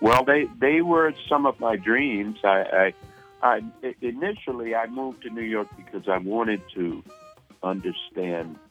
Well, 0.00 0.24
they, 0.24 0.80
were 0.80 1.12
some 1.28 1.44
of 1.44 1.56
my 1.60 1.76
dreams. 1.76 2.36
I, 2.42 2.94
initially, 4.00 4.74
I 4.74 4.88
moved 4.90 5.20
to 5.24 5.28
New 5.28 5.44
York 5.44 5.68
because 5.76 6.08
I 6.08 6.26
wanted 6.26 6.62
to 6.74 7.02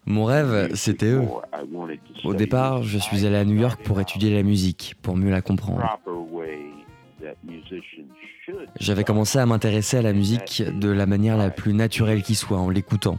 mon 0.06 0.26
rêve, 0.26 0.76
c'était 0.76 1.08
eux. 1.08 1.24
Au 2.24 2.34
départ, 2.34 2.84
je 2.84 2.98
suis 2.98 3.26
allé 3.26 3.38
à 3.38 3.46
New 3.46 3.60
York 3.60 3.82
pour 3.84 4.00
étudier 4.00 4.34
la 4.34 4.44
musique, 4.44 4.96
pour 5.02 5.16
mieux 5.16 5.32
la 5.32 5.42
comprendre. 5.42 5.82
J'avais 8.80 9.04
commencé 9.04 9.40
à 9.40 9.46
m'intéresser 9.46 9.98
à 9.98 10.02
la 10.02 10.14
musique 10.14 10.62
de 10.64 10.90
la 10.90 11.06
manière 11.06 11.38
la 11.38 11.50
plus 11.50 11.74
naturelle 11.74 12.22
qui 12.22 12.36
soit, 12.36 12.60
en 12.60 12.70
l'écoutant. 12.70 13.18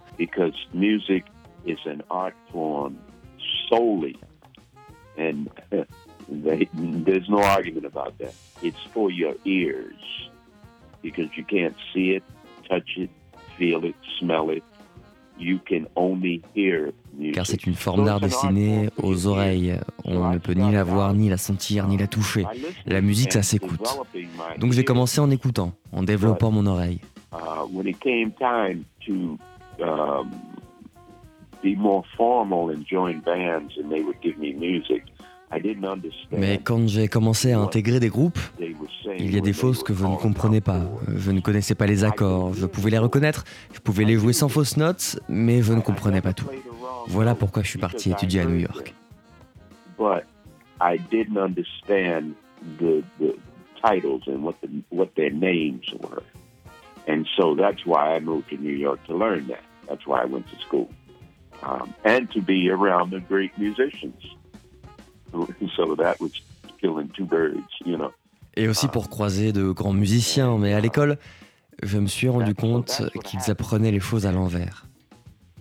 Car 17.33 17.47
c'est 17.47 17.67
une 17.67 17.75
forme 17.75 18.05
d'art 18.05 18.21
dessinée 18.21 18.89
aux 19.03 19.27
oreilles. 19.27 19.75
On 20.05 20.31
ne 20.31 20.39
peut 20.39 20.53
ni 20.53 20.73
la 20.73 20.85
voir, 20.85 21.15
ni 21.15 21.29
la 21.29 21.37
sentir, 21.37 21.87
ni 21.89 21.97
la 21.97 22.07
toucher. 22.07 22.45
La 22.87 23.01
musique, 23.01 23.33
ça 23.33 23.43
s'écoute. 23.43 23.87
Donc 24.59 24.73
j'ai 24.73 24.85
commencé 24.85 25.21
en 25.21 25.31
écoutant, 25.31 25.73
en 25.93 26.03
développant 26.03 26.51
mon 26.51 26.67
oreille. 26.67 27.01
Mais 36.33 36.59
quand 36.59 36.89
j'ai 36.89 37.09
commencé 37.09 37.53
à 37.53 37.61
intégrer 37.61 38.01
des 38.01 38.09
groupes, 38.09 38.39
il 39.19 39.35
y 39.35 39.39
a 39.39 39.41
des 39.41 39.53
fausses 39.53 39.83
que 39.83 39.95
je 39.95 40.05
ne 40.05 40.17
comprenais 40.17 40.61
pas. 40.61 40.83
Je 41.17 41.31
ne 41.31 41.41
connaissais 41.41 41.75
pas 41.75 41.87
les 41.87 42.05
accords, 42.05 42.55
je 42.55 42.67
pouvais 42.67 42.91
les 42.91 42.99
reconnaître, 42.99 43.45
je 43.73 43.81
pouvais 43.81 44.05
les 44.05 44.17
jouer 44.17 44.33
sans 44.33 44.49
fausses 44.49 44.77
notes, 44.77 45.21
mais 45.29 45.63
je 45.63 45.73
ne 45.73 45.81
comprenais 45.81 46.21
pas 46.21 46.33
tout. 46.33 46.49
Voilà 47.09 47.35
pourquoi 47.35 47.63
je 47.63 47.69
suis 47.69 47.79
parti 47.79 48.11
étudier 48.11 48.41
à 48.41 48.47
New 48.47 48.59
York. 48.59 48.95
I 50.79 50.99
didn't 50.99 51.39
understand 51.39 52.35
the, 52.79 53.03
the 53.19 53.35
titles 53.81 54.25
and 54.27 54.43
what, 54.43 54.61
the, 54.61 54.69
what 54.91 55.15
their 55.17 55.31
names 55.31 55.87
were. 56.01 56.23
And 57.09 57.27
so 57.35 57.55
that's 57.55 57.87
why 57.87 58.15
I 58.15 58.21
moved 58.21 58.51
to 58.51 58.59
New 58.59 58.75
York 58.75 59.01
So 65.33 65.95
that 65.97 66.21
was 66.21 66.33
killing 66.81 67.11
two 67.17 67.27
birds, 67.27 67.69
you 67.85 67.97
know 67.97 68.13
et 68.57 68.69
aussi 68.69 68.89
pour 68.89 69.09
croiser 69.09 69.53
de 69.53 69.71
grands 69.71 69.93
musiciens. 69.93 70.59
Mais 70.59 70.73
à 70.73 70.81
l'école, 70.81 71.19
je 71.83 71.99
me 71.99 72.07
suis 72.07 72.29
rendu 72.29 72.55
compte 72.55 73.03
qu'ils 73.25 73.51
apprenaient 73.51 73.93
les 73.93 74.01
choses 74.01 74.27
à 74.27 74.33
l'envers. 74.33 74.87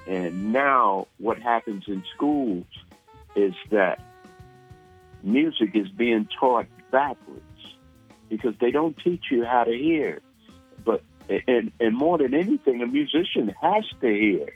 And 0.08 0.54
now, 0.54 1.08
what 1.19 1.38
happens 1.43 1.82
in 1.88 2.01
schools 2.15 2.65
is 3.36 3.54
that 3.71 3.97
music 5.23 5.71
is 5.73 5.89
being 5.97 6.28
taught 6.39 6.67
backwards 6.91 7.41
because 8.30 8.54
they 8.60 8.71
don't 8.71 8.95
teach 9.04 9.32
you 9.32 9.43
how 9.43 9.63
to 9.63 9.73
hear. 9.73 10.21
But 10.86 11.01
and, 11.47 11.71
and 11.80 11.95
more 11.95 12.19
than 12.19 12.36
anything, 12.36 12.84
a 12.84 12.88
musician 12.88 13.54
has 13.62 13.84
to 14.01 14.08
hear. 14.08 14.47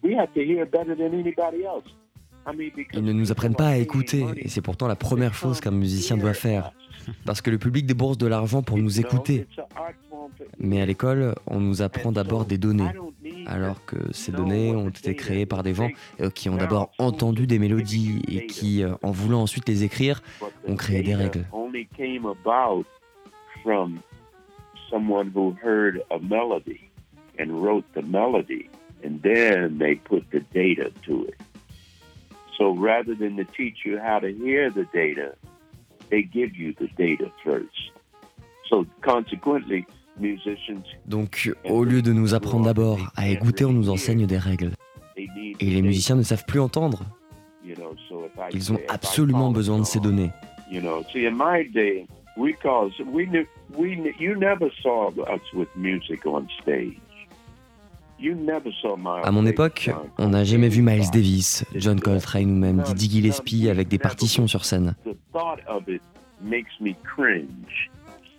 We 0.00 0.14
have 0.14 0.32
to 0.34 0.44
hear 0.44 0.64
better 0.64 0.94
than 0.94 1.14
anybody 1.14 1.64
else. 1.64 1.86
Ils 2.92 3.04
ne 3.04 3.12
nous 3.12 3.32
apprennent 3.32 3.54
pas 3.54 3.68
à 3.68 3.76
écouter, 3.76 4.24
et 4.36 4.48
c'est 4.48 4.60
pourtant 4.60 4.86
la 4.86 4.96
première 4.96 5.34
chose 5.34 5.60
qu'un 5.60 5.70
musicien 5.70 6.16
doit 6.16 6.34
faire. 6.34 6.72
Parce 7.24 7.40
que 7.42 7.50
le 7.50 7.58
public 7.58 7.86
débourse 7.86 8.18
de 8.18 8.26
l'argent 8.26 8.62
pour 8.62 8.78
nous 8.78 9.00
écouter. 9.00 9.46
Mais 10.58 10.80
à 10.80 10.86
l'école, 10.86 11.34
on 11.46 11.60
nous 11.60 11.82
apprend 11.82 12.12
d'abord 12.12 12.44
des 12.44 12.58
données, 12.58 12.90
alors 13.46 13.84
que 13.84 13.96
ces 14.12 14.32
données 14.32 14.74
ont 14.74 14.88
été 14.88 15.14
créées 15.14 15.46
par 15.46 15.62
des 15.62 15.74
gens 15.74 15.90
euh, 16.20 16.30
qui 16.30 16.48
ont 16.48 16.56
d'abord 16.56 16.90
entendu 16.98 17.46
des 17.46 17.58
mélodies 17.58 18.22
et 18.28 18.46
qui, 18.46 18.82
euh, 18.82 18.94
en 19.02 19.10
voulant 19.10 19.42
ensuite 19.42 19.68
les 19.68 19.84
écrire, 19.84 20.22
ont 20.66 20.76
créé 20.76 21.02
des 21.02 21.14
règles. 21.14 21.46
So 32.58 32.72
rather 32.72 33.14
than 33.14 33.36
to 33.36 33.44
teach 33.44 33.84
you 33.84 33.98
how 33.98 34.18
to 34.20 34.32
hear 34.32 34.70
the 34.70 34.86
data, 34.92 35.34
they 36.10 36.22
give 36.22 36.56
you 36.56 36.74
the 36.78 36.88
data 36.96 37.30
first. 37.42 37.92
So 38.68 38.86
consequently, 39.02 39.86
musicians 40.18 40.84
Donc, 41.06 41.50
au 41.64 41.84
lieu 41.84 42.02
de 42.02 42.12
nous 42.12 42.34
apprendre 42.34 42.66
d'abord 42.66 42.98
à 43.16 43.28
écouter, 43.28 43.64
on 43.64 43.72
nous 43.72 43.90
enseigne 43.90 44.26
des 44.26 44.38
règles. 44.38 44.72
Et 45.16 45.70
les 45.70 45.82
musiciens 45.82 46.16
ne 46.16 46.22
savent 46.22 46.44
plus 46.46 46.60
entendre. 46.60 47.04
Ils 48.52 48.72
ont 48.72 48.78
absolument 48.88 49.50
besoin 49.50 49.78
de 49.78 49.84
ces 49.84 50.00
données. 50.00 50.30
We 52.36 52.52
call, 52.52 52.90
we, 53.12 53.28
we, 53.76 54.12
you 54.18 54.34
never 54.34 54.68
saw 54.82 55.10
us 55.10 55.40
with 55.52 55.68
music 55.76 56.26
on 56.26 56.48
stage. 56.60 56.96
À 59.22 59.30
mon 59.30 59.46
époque, 59.46 59.90
on 60.18 60.28
n'a 60.28 60.44
jamais 60.44 60.68
vu 60.68 60.82
Miles 60.82 61.10
Davis, 61.12 61.64
John 61.74 62.00
Coltrane 62.00 62.50
ou 62.50 62.56
même 62.56 62.82
Didi 62.82 63.10
Gillespie 63.10 63.68
avec 63.68 63.88
des 63.88 63.98
partitions 63.98 64.46
sur 64.46 64.64
scène. 64.64 64.94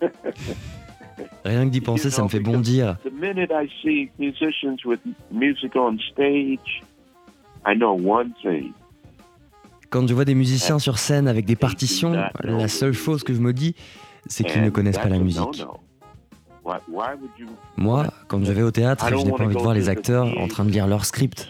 Rien 1.46 1.66
que 1.66 1.72
d'y 1.72 1.82
penser, 1.82 2.10
ça 2.10 2.24
me 2.24 2.28
fait 2.28 2.40
bondir. 2.40 2.98
Quand 9.90 10.08
je 10.08 10.14
vois 10.14 10.26
des 10.26 10.36
musiciens 10.36 10.80
sur 10.80 10.98
scène 10.98 11.28
avec 11.28 11.46
des 11.46 11.56
partitions, 11.56 12.14
la 12.44 12.68
seule 12.68 12.94
chose 12.94 13.24
que 13.24 13.34
je 13.34 13.40
me 13.40 13.54
dis, 13.54 13.76
c'est 14.28 14.44
qu'ils 14.44 14.64
ne 14.64 14.70
connaissent 14.70 14.98
pas 14.98 15.10
la 15.10 15.20
musique. 15.20 15.64
Moi, 17.78 18.08
quand 18.28 18.44
je 18.44 18.52
vais 18.52 18.64
au 18.64 18.72
théâtre, 18.72 19.08
je 19.10 19.16
n'ai 19.16 19.32
pas 19.32 19.44
envie 19.44 19.56
de 19.56 19.60
voir 19.60 19.74
les 19.74 19.90
acteurs 19.90 20.28
en 20.40 20.48
train 20.48 20.66
de 20.66 20.72
lire 20.72 20.88
leur 20.88 21.06
script. 21.06 21.50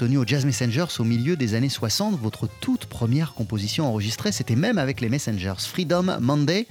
Appartenu 0.00 0.16
aux 0.16 0.26
Jazz 0.26 0.46
Messengers 0.46 0.98
au 0.98 1.04
milieu 1.04 1.36
des 1.36 1.54
années 1.54 1.68
60. 1.68 2.18
Votre 2.18 2.48
toute 2.60 2.86
première 2.86 3.34
composition 3.34 3.86
enregistrée, 3.86 4.32
c'était 4.32 4.56
même 4.56 4.78
avec 4.78 5.02
les 5.02 5.10
Messengers, 5.10 5.58
Freedom 5.58 6.18
Monday. 6.20 6.66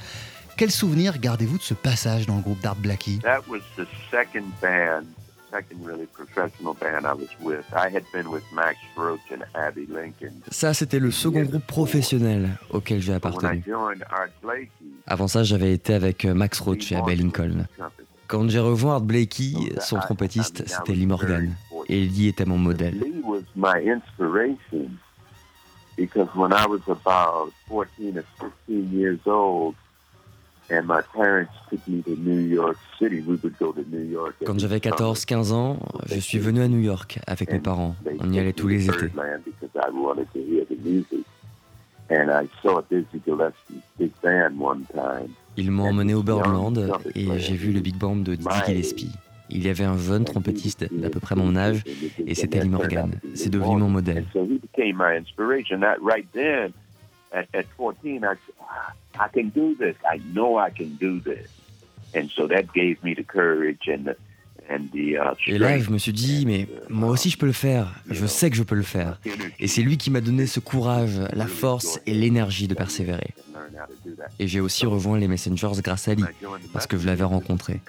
Quel 0.58 0.72
souvenir 0.72 1.20
gardez-vous 1.20 1.60
de 1.60 1.64
ce 1.64 1.76
passage 1.76 2.26
dans 2.26 2.38
le 2.38 2.42
groupe 2.42 2.60
d'Art 2.62 2.76
Blackie? 2.76 3.20
Ça, 10.50 10.74
c'était 10.74 11.00
le 11.00 11.12
second 11.12 11.44
groupe 11.44 11.68
professionnel 11.68 12.50
auquel 12.72 13.00
j'ai 13.00 13.14
appartenu. 13.14 13.64
Avant 15.06 15.28
ça, 15.28 15.44
j'avais 15.44 15.74
été 15.74 15.94
avec 15.94 16.26
Max 16.26 16.60
Roach 16.60 16.92
et 16.92 16.96
Abby 16.96 17.16
Lincoln. 17.16 17.68
Quand 18.28 18.50
j'ai 18.50 18.60
rejoint 18.60 18.94
Art 18.94 19.02
Blakey, 19.02 19.54
son 19.82 20.00
trompettiste, 20.00 20.64
c'était 20.68 20.94
Lee 20.94 21.06
Morgan. 21.06 21.54
Et 21.90 22.06
Lee 22.06 22.28
était 22.28 22.46
mon 22.46 22.58
modèle. 22.58 23.04
Quand 34.46 34.60
j'avais 34.60 34.78
14-15 34.78 35.52
ans, 35.52 35.80
je 36.06 36.20
suis 36.20 36.38
venu 36.38 36.62
à 36.62 36.68
New 36.68 36.80
York 36.80 37.20
avec 37.26 37.52
mes 37.52 37.60
parents. 37.60 37.96
On 38.20 38.32
y 38.32 38.40
allait 38.40 38.54
tous 38.54 38.68
les 38.68 38.86
étés. 38.86 39.12
Ils 45.58 45.72
m'ont 45.72 45.90
emmené 45.90 46.14
au 46.14 46.24
Birdland 46.24 46.92
et 47.16 47.40
j'ai 47.40 47.56
vu 47.56 47.72
le 47.72 47.80
Big 47.80 47.96
Band 47.96 48.18
de 48.18 48.36
Dizzy 48.36 48.50
Gillespie. 48.66 49.12
Il 49.50 49.66
y 49.66 49.70
avait 49.70 49.84
un 49.84 49.98
jeune 49.98 50.26
trompettiste 50.26 50.94
d'à 50.94 51.10
peu 51.10 51.20
près 51.20 51.36
mon 51.36 51.56
âge 51.56 51.84
et 52.26 52.36
c'était 52.36 52.62
Lee 52.62 52.70
Morgan. 52.70 53.12
C'est 53.36 53.50
devenu 53.50 53.78
mon 53.78 53.90
modèle. 53.90 54.26
Et 65.48 65.58
là, 65.58 65.80
je 65.80 65.90
me 65.90 65.98
suis 65.98 66.14
dit, 66.14 66.46
mais 66.46 66.68
moi 66.90 67.10
aussi 67.10 67.30
je 67.30 67.38
peux 67.38 67.48
le 67.48 67.52
faire, 67.52 67.94
je 68.10 68.26
sais 68.26 68.50
que 68.50 68.56
je 68.56 68.64
peux 68.64 68.76
le 68.76 68.84
faire. 68.84 69.20
Et 69.60 69.68
c'est 69.68 69.82
lui 69.82 69.98
qui 69.98 70.12
m'a 70.12 70.22
donné 70.22 70.46
ce 70.46 70.60
courage, 70.60 71.20
la 71.34 71.48
force 71.48 72.00
et 72.06 72.14
l'énergie 72.14 72.68
de 72.68 72.76
persévérer. 72.76 73.34
Et 74.38 74.48
j'ai 74.48 74.60
aussi 74.60 74.86
rejoint 74.86 75.18
les 75.18 75.28
Messengers 75.28 75.82
grâce 75.84 76.08
à 76.08 76.14
Lee, 76.14 76.24
parce 76.74 76.88
que 76.88 76.98
je 76.98 77.06
l'avais 77.08 77.24
rencontré. 77.24 77.82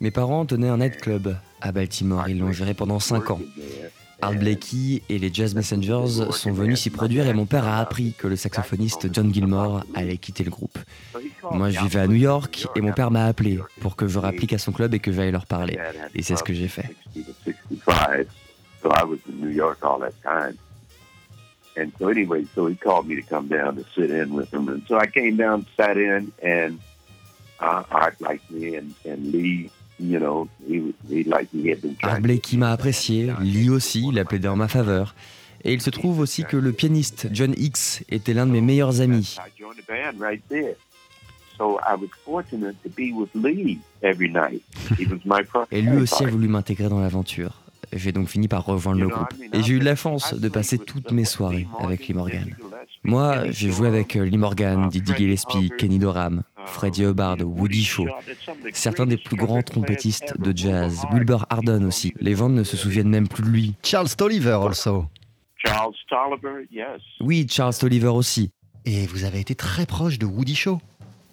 Mes 0.00 0.10
parents 0.10 0.46
tenaient 0.46 0.68
un 0.68 0.78
nightclub 0.78 1.36
à 1.60 1.72
Baltimore. 1.72 2.28
Ils 2.28 2.38
l'ont 2.38 2.52
géré 2.52 2.74
pendant 2.74 3.00
5 3.00 3.30
ans. 3.32 3.40
Art 4.20 4.34
Blakey 4.34 5.02
et 5.08 5.18
les 5.18 5.32
Jazz 5.32 5.54
Messengers 5.54 6.32
sont 6.32 6.52
venus 6.52 6.80
s'y 6.80 6.90
produire 6.90 7.28
et 7.28 7.34
mon 7.34 7.46
père 7.46 7.66
a 7.66 7.78
appris 7.78 8.14
que 8.14 8.26
le 8.26 8.34
saxophoniste 8.34 9.12
John 9.14 9.32
Gilmore 9.32 9.84
allait 9.94 10.16
quitter 10.16 10.42
le 10.42 10.50
groupe. 10.50 10.78
Moi, 11.52 11.70
je 11.70 11.80
vivais 11.80 12.00
à 12.00 12.06
New 12.08 12.16
York 12.16 12.66
et 12.74 12.80
mon 12.80 12.92
père 12.92 13.10
m'a 13.10 13.26
appelé 13.26 13.60
pour 13.80 13.94
que 13.94 14.08
je 14.08 14.18
rapplique 14.18 14.52
à 14.52 14.58
son 14.58 14.72
club 14.72 14.94
et 14.94 14.98
que 14.98 15.12
j'aille 15.12 15.30
leur 15.30 15.46
parler. 15.46 15.78
Et 16.14 16.22
c'est 16.22 16.36
ce 16.36 16.42
que 16.42 16.52
j'ai 16.52 16.68
fait. 16.68 16.96
And 21.78 21.92
so 21.98 22.08
anyway, 22.08 22.44
so 22.54 22.66
he 22.66 22.74
called 22.74 23.06
me 23.06 23.14
to 23.14 23.22
come 23.22 23.46
down 23.48 23.76
to 23.76 23.84
sit 23.94 24.10
in 24.10 24.34
with 24.34 24.52
him. 24.52 24.68
And 24.68 24.82
so 24.88 24.98
I 24.98 25.06
came 25.06 25.36
down, 25.36 25.64
sat 25.76 25.96
in, 25.96 26.32
and 26.42 26.80
uh, 27.60 27.84
Art 27.90 28.20
liked 28.20 28.50
me, 28.50 28.74
and, 28.76 28.92
and 29.04 29.32
Lee, 29.32 29.70
you 29.98 30.18
know, 30.18 30.48
he, 30.66 30.92
he 31.08 31.22
liked 31.24 31.54
me. 31.54 31.74
Art 32.02 32.20
Blakey 32.20 32.56
m'a 32.56 32.72
apprécié, 32.72 33.32
Lee 33.40 33.70
aussi, 33.70 34.08
il 34.08 34.18
a 34.18 34.24
plaidé 34.24 34.48
en 34.48 34.56
ma 34.56 34.68
faveur. 34.68 35.14
Et 35.64 35.72
il 35.72 35.80
se 35.80 35.90
trouve 35.90 36.20
aussi 36.20 36.44
que 36.44 36.56
le 36.56 36.72
pianiste 36.72 37.28
John 37.32 37.52
Hicks 37.56 38.04
était 38.08 38.32
l'un 38.32 38.46
de 38.46 38.52
mes 38.52 38.60
meilleurs 38.60 39.00
amis. 39.00 39.36
Et 45.70 45.82
lui 45.82 45.96
aussi 45.96 46.24
a 46.24 46.28
voulu 46.28 46.48
m'intégrer 46.48 46.88
dans 46.88 47.00
l'aventure. 47.00 47.60
J'ai 47.92 48.12
donc 48.12 48.28
fini 48.28 48.48
par 48.48 48.64
rejoindre 48.64 49.00
le 49.00 49.08
groupe. 49.08 49.32
Et 49.52 49.62
j'ai 49.62 49.74
eu 49.74 49.78
la 49.78 49.96
chance 49.96 50.34
de 50.34 50.48
passer 50.48 50.78
toutes 50.78 51.12
mes 51.12 51.24
soirées 51.24 51.66
avec 51.80 52.06
Lee 52.06 52.14
Morgan. 52.14 52.54
Moi, 53.04 53.50
j'ai 53.50 53.70
joué 53.70 53.88
avec 53.88 54.16
euh, 54.16 54.24
Lee 54.24 54.36
Morgan, 54.36 54.88
Didi 54.88 55.12
Gillespie, 55.16 55.70
Kenny 55.78 55.98
Dorham, 55.98 56.42
Freddie 56.66 57.04
Hubbard, 57.04 57.38
Woody 57.40 57.84
Shaw, 57.84 58.06
certains 58.72 59.06
des 59.06 59.16
plus 59.16 59.36
grands 59.36 59.62
trompettistes 59.62 60.38
de 60.38 60.54
jazz, 60.54 61.04
Wilbur 61.12 61.46
Harden 61.48 61.84
aussi. 61.84 62.12
Les 62.20 62.34
gens 62.34 62.48
ne 62.48 62.64
se 62.64 62.76
souviennent 62.76 63.08
même 63.08 63.28
plus 63.28 63.42
de 63.42 63.48
lui. 63.48 63.74
Charles 63.82 64.10
Tolliver 64.10 64.58
also. 64.62 65.06
Charles 65.56 65.94
Tolliver, 66.08 66.66
yes. 66.70 67.00
Oui, 67.20 67.46
Charles 67.48 67.74
Tolliver 67.74 68.08
aussi. 68.08 68.50
Et 68.84 69.06
vous 69.06 69.24
avez 69.24 69.40
été 69.40 69.54
très 69.54 69.86
proche 69.86 70.18
de 70.18 70.26
Woody 70.26 70.54
Shaw. 70.54 70.80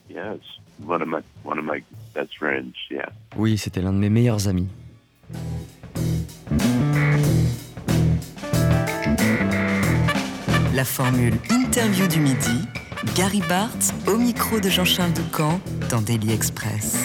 Yes, 0.10 0.40
one 0.86 1.02
of 1.02 1.08
my, 1.08 1.20
one 1.44 1.60
of 1.60 1.66
my 1.66 1.84
best 2.14 2.36
friends, 2.38 2.74
yeah. 2.90 3.10
Oui, 3.36 3.58
c'était 3.58 3.82
l'un 3.82 3.94
de 3.94 3.98
mes 3.98 4.10
meilleurs 4.10 4.48
amis. 4.48 4.68
La 10.74 10.84
formule 10.84 11.36
interview 11.50 12.08
du 12.08 12.20
midi, 12.20 12.68
Gary 13.16 13.42
Bartz 13.48 13.94
au 14.08 14.18
micro 14.18 14.60
de 14.60 14.70
Jean-Charles 14.70 15.14
Doucan 15.14 15.60
dans 15.90 16.02
Daily 16.02 16.34
Express. 16.34 16.98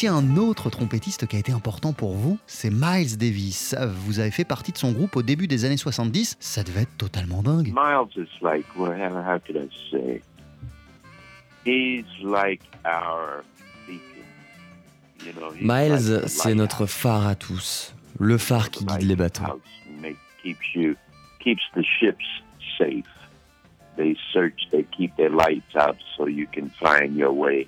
Aussi 0.00 0.08
un 0.08 0.38
autre 0.38 0.70
trompettiste 0.70 1.26
qui 1.26 1.36
a 1.36 1.38
été 1.38 1.52
important 1.52 1.92
pour 1.92 2.14
vous, 2.14 2.38
c'est 2.46 2.70
Miles 2.70 3.18
Davis. 3.18 3.76
Vous 4.06 4.18
avez 4.18 4.30
fait 4.30 4.46
partie 4.46 4.72
de 4.72 4.78
son 4.78 4.92
groupe 4.92 5.14
au 5.14 5.22
début 5.22 5.46
des 5.46 5.66
années 5.66 5.76
70, 5.76 6.38
ça 6.40 6.62
devait 6.62 6.82
être 6.82 6.96
totalement 6.96 7.42
dingue. 7.42 7.74
Miles 7.74 8.08
is 8.16 8.30
like, 8.40 8.64
well, 8.78 8.92
how 8.92 9.38
could 9.38 9.56
I 9.56 9.68
say? 9.90 10.22
He's 11.66 12.06
like 12.22 12.62
our 12.86 13.44
you 13.88 15.32
know, 15.34 15.52
Miles, 15.60 16.26
c'est 16.28 16.54
notre 16.54 16.86
phare 16.86 17.26
à 17.26 17.34
tous, 17.34 17.94
le 18.18 18.38
phare 18.38 18.70
qui 18.70 18.86
guide 18.86 19.02
les 19.02 19.16
bateaux. 19.16 19.60
Keeps 20.42 20.74
you, 20.74 20.96
keeps 21.40 21.62
the 21.74 21.82
ships 21.82 22.24
safe. 22.78 23.04
They 23.98 24.16
search, 24.32 24.68
they 24.70 24.86
keep 24.96 25.14
their 25.16 25.28
lights 25.28 25.76
out 25.76 25.96
so 26.16 26.26
you 26.26 26.46
can 26.50 26.70
find 26.80 27.14
your 27.14 27.32
way 27.32 27.66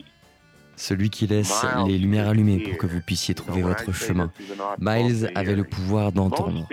celui 0.83 1.11
qui 1.11 1.26
laisse 1.26 1.64
les 1.87 1.97
lumières 1.97 2.28
allumées 2.28 2.59
pour 2.59 2.76
que 2.76 2.87
vous 2.87 3.01
puissiez 3.01 3.35
trouver 3.35 3.62
votre 3.62 3.93
chemin. 3.93 4.33
Miles 4.80 5.30
avait 5.35 5.55
le 5.55 5.64
pouvoir 5.64 6.12
d'entendre. 6.12 6.66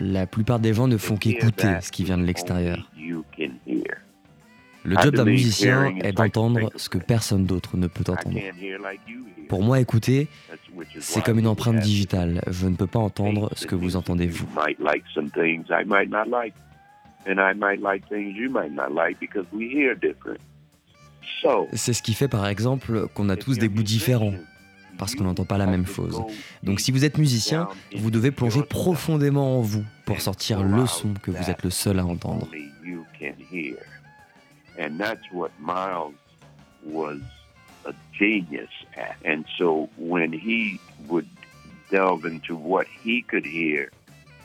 La 0.00 0.26
plupart 0.26 0.58
des 0.58 0.72
gens 0.72 0.88
ne 0.88 0.96
font 0.96 1.16
qu'écouter 1.16 1.80
ce 1.82 1.92
qui 1.92 2.04
vient 2.04 2.16
de 2.16 2.24
l'extérieur. 2.24 2.90
Le 4.84 4.96
job 4.96 5.14
d'un 5.16 5.24
musicien 5.24 5.94
est 5.96 6.12
d'entendre 6.12 6.70
ce 6.76 6.88
que 6.88 6.98
personne 6.98 7.44
d'autre 7.44 7.76
ne 7.76 7.86
peut 7.86 8.10
entendre. 8.10 8.38
Pour 9.48 9.62
moi, 9.62 9.80
écouter, 9.80 10.28
c'est 11.00 11.22
comme 11.22 11.38
une 11.38 11.48
empreinte 11.48 11.80
digitale. 11.80 12.40
Je 12.46 12.66
ne 12.66 12.76
peux 12.76 12.86
pas 12.86 12.98
entendre 12.98 13.50
ce 13.54 13.66
que 13.66 13.74
vous 13.74 13.96
entendez 13.96 14.26
vous. 14.26 14.46
C'est 21.72 21.92
ce 21.92 22.02
qui 22.02 22.14
fait 22.14 22.28
par 22.28 22.46
exemple 22.46 23.08
qu'on 23.14 23.28
a 23.28 23.36
tous 23.36 23.58
des 23.58 23.68
goûts 23.68 23.82
différents, 23.82 24.34
parce 24.98 25.14
qu'on 25.14 25.24
n'entend 25.24 25.44
pas 25.44 25.58
la 25.58 25.66
même 25.66 25.86
chose. 25.86 26.22
Donc 26.62 26.80
si 26.80 26.92
vous 26.92 27.04
êtes 27.04 27.18
musicien, 27.18 27.68
vous 27.96 28.10
devez 28.10 28.30
plonger 28.30 28.62
profondément 28.62 29.58
en 29.58 29.60
vous 29.60 29.84
pour 30.04 30.20
sortir 30.20 30.62
le 30.62 30.86
son 30.86 31.14
que 31.14 31.30
vous 31.30 31.50
êtes 31.50 31.62
le 31.62 31.70
seul 31.70 31.98
à 31.98 32.06
entendre. 32.06 32.48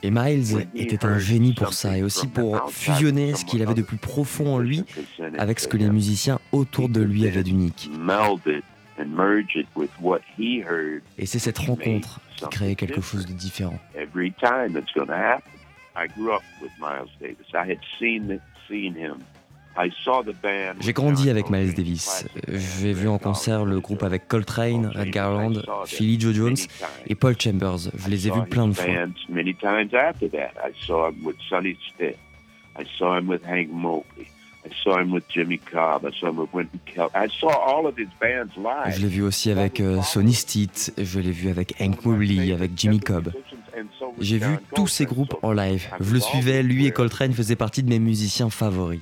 Et 0.04 0.10
Miles 0.12 0.68
était 0.76 1.06
un 1.06 1.20
génie 1.20 1.54
pour 1.54 1.74
ça 1.74 1.97
et 1.97 2.04
aussi 2.04 2.28
pour 2.28 2.72
fusionner 2.72 3.36
ce 3.36 3.45
qu'il 3.45 3.62
avait 3.62 3.74
de 3.74 3.82
plus 3.82 3.97
profond 3.97 4.56
en 4.56 4.60
lui 4.60 4.84
avec 5.38 5.60
ce 5.60 5.68
que 5.68 5.78
les 5.78 5.89
musiciens 5.89 6.39
autour 6.52 6.89
de 6.89 7.02
lui 7.02 7.28
avaient 7.28 7.43
d'unique. 7.43 7.89
Et 11.18 11.26
c'est 11.26 11.39
cette 11.39 11.58
rencontre 11.60 12.20
qui 12.36 12.45
créait 12.49 12.76
quelque 12.76 13.02
chose 13.02 13.26
de 13.26 13.34
différent. 13.34 13.80
J'ai 20.80 20.93
grandi 20.93 21.30
avec 21.30 21.49
Miles 21.49 21.74
Davis. 21.74 22.28
J'ai 22.47 22.93
vu 22.93 23.07
en 23.07 23.17
concert 23.17 23.65
le 23.65 23.80
groupe 23.80 24.03
avec 24.03 24.28
Coltrane, 24.28 24.88
Red 24.88 25.11
Garland, 25.11 25.63
Philly 25.86 26.19
Joe 26.19 26.34
Jones 26.34 26.57
et 27.07 27.15
Paul 27.15 27.36
Chambers. 27.39 27.89
Je 27.95 28.09
les 28.09 28.28
ai 28.28 28.32
vus 28.32 28.47
plein 28.49 28.67
de 28.67 28.74
fois. 28.74 28.86
Je 38.91 39.01
l'ai 39.01 39.07
vu 39.07 39.24
aussi 39.24 39.49
avec 39.51 39.80
euh, 39.80 40.01
Sonny 40.03 40.34
Stitt, 40.34 40.93
je 40.97 41.19
l'ai 41.19 41.32
vu 41.32 41.49
avec 41.49 41.74
Hank 41.82 42.05
Mobley, 42.05 42.51
avec 42.53 42.72
Jimmy 42.76 42.99
Cobb. 42.99 43.32
J'ai 44.19 44.38
vu 44.38 44.57
tous 44.76 44.88
ces 44.88 45.05
groupes 45.05 45.36
en 45.41 45.51
live. 45.51 45.88
Je 45.99 46.13
le 46.13 46.19
suivais, 46.19 46.61
lui 46.61 46.86
et 46.86 46.91
Coltrane 46.91 47.34
faisaient 47.34 47.55
partie 47.55 47.82
de 47.84 47.89
mes 47.89 47.99
musiciens 47.99 48.49
favoris. 48.49 48.99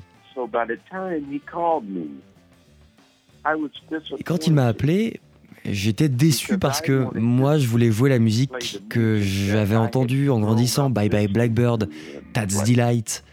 Et 4.18 4.24
quand 4.24 4.48
il 4.48 4.54
m'a 4.54 4.66
appelé, 4.68 5.20
j'étais 5.66 6.10
déçu 6.10 6.58
parce 6.58 6.82
que 6.82 7.08
moi, 7.18 7.58
je 7.58 7.68
voulais 7.68 7.92
jouer 7.92 8.10
la 8.10 8.20
musique 8.20 8.82
que 8.90 9.20
j'avais 9.20 9.76
entendue 9.76 10.30
en 10.30 10.40
grandissant. 10.40 10.90
Bye 10.90 11.10
Bye 11.10 11.28
Blackbird, 11.28 11.90
Tad's 12.34 12.64
Delight. 12.64 13.24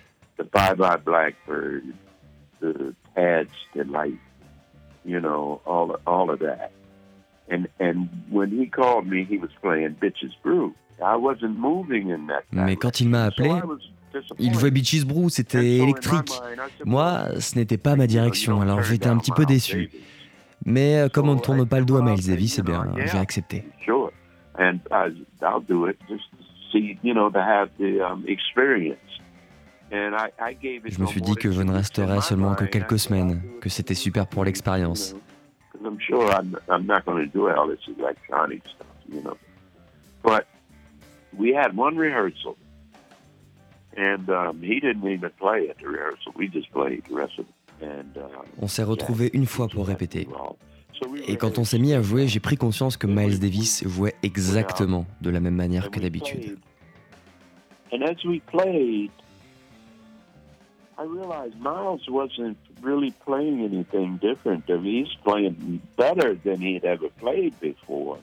Bye 0.52 0.76
Bye 0.76 0.98
Blackbird, 1.04 1.82
the 2.60 2.94
Tad's 3.14 3.50
Delight, 3.74 4.18
you 5.04 5.20
know, 5.20 5.60
all, 5.66 5.96
all 6.06 6.30
of 6.30 6.40
that. 6.40 6.70
And, 7.48 7.68
and 7.78 8.08
when 8.30 8.50
he 8.50 8.66
called 8.66 9.06
me, 9.06 9.24
he 9.24 9.38
was 9.38 9.50
playing 9.62 9.96
Bitches 10.00 10.32
Brew. 10.42 10.74
I 11.04 11.16
wasn't 11.16 11.58
moving 11.58 12.10
in 12.10 12.26
that. 12.26 12.44
Mais 12.52 12.76
quand 12.76 13.00
il 13.00 13.08
m'a 13.08 13.24
appelé, 13.24 13.50
il 14.38 14.54
jouait 14.54 14.70
Beaches 14.70 15.04
Brew, 15.04 15.28
c'était 15.28 15.78
électrique. 15.78 16.32
Moi, 16.84 17.40
ce 17.40 17.56
n'était 17.56 17.78
pas 17.78 17.96
ma 17.96 18.06
direction, 18.06 18.60
alors 18.60 18.82
j'étais 18.82 19.08
un 19.08 19.18
petit 19.18 19.32
peu 19.32 19.44
déçu. 19.44 19.90
Mais 20.64 20.96
euh, 20.96 21.08
comme 21.08 21.28
on 21.28 21.34
ne 21.34 21.40
tourne 21.40 21.66
pas 21.66 21.78
le 21.78 21.84
dos 21.84 21.96
à 21.96 22.02
Miles 22.02 22.26
Davis, 22.26 22.58
eh 22.58 22.62
bien, 22.62 22.86
j'ai 22.96 23.18
accepté. 23.18 23.64
Um, 24.58 24.80
je 29.92 31.00
me 31.00 31.06
suis 31.06 31.20
dit 31.20 31.34
que 31.36 31.52
je 31.52 31.62
ne 31.62 31.72
resterais 31.72 32.20
seulement 32.20 32.54
que 32.54 32.64
quelques 32.64 32.98
semaines, 32.98 33.42
que 33.60 33.68
c'était 33.68 33.94
super 33.94 34.26
pour 34.26 34.44
l'expérience. 34.44 35.14
But 40.22 40.46
we 41.38 41.52
had 41.52 41.76
one 41.76 41.96
rehearsal 41.96 42.56
on 48.60 48.68
s'est 48.68 48.84
une 49.32 49.46
fois 49.46 49.68
pour 49.68 49.86
répéter. 49.86 50.26
Et 51.28 51.36
quand 51.36 51.58
on 51.58 51.64
s'est 51.64 51.78
mis 51.78 51.92
à 51.92 52.02
jouer, 52.02 52.26
j'ai 52.26 52.40
pris 52.40 52.56
conscience 52.56 52.96
que 52.96 53.06
Miles 53.06 53.38
Davis 53.38 53.86
jouait 53.86 54.14
exactement 54.22 55.06
de 55.20 55.30
la 55.30 55.40
même 55.40 55.54
manière 55.54 55.90
que 55.90 56.00
d'habitude. 56.00 56.58
And 57.92 58.02
as 58.02 58.24
we 58.24 58.40
played, 58.50 59.10
I 60.98 61.04
realized 61.04 61.54
Miles 61.60 62.08
wasn't 62.08 62.56
really 62.82 63.12
playing 63.24 63.62
anything 63.64 64.18
different. 64.20 64.64
He's 64.66 65.14
playing 65.24 65.80
better 65.96 66.36
than 66.44 66.60
he'd 66.60 66.84
ever 66.84 67.08
played 67.20 67.54
before. 67.60 68.18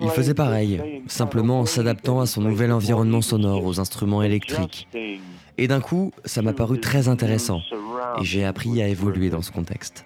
Il 0.00 0.10
faisait 0.10 0.34
pareil, 0.34 1.02
simplement 1.06 1.60
en 1.60 1.66
s'adaptant 1.66 2.20
à 2.20 2.26
son 2.26 2.42
nouvel 2.42 2.72
environnement 2.72 3.22
sonore, 3.22 3.64
aux 3.64 3.80
instruments 3.80 4.22
électriques. 4.22 4.88
Et 5.58 5.68
d'un 5.68 5.80
coup, 5.80 6.12
ça 6.24 6.42
m'a 6.42 6.52
paru 6.52 6.80
très 6.80 7.08
intéressant, 7.08 7.60
et 8.20 8.24
j'ai 8.24 8.44
appris 8.44 8.82
à 8.82 8.88
évoluer 8.88 9.30
dans 9.30 9.42
ce 9.42 9.52
contexte. 9.52 10.04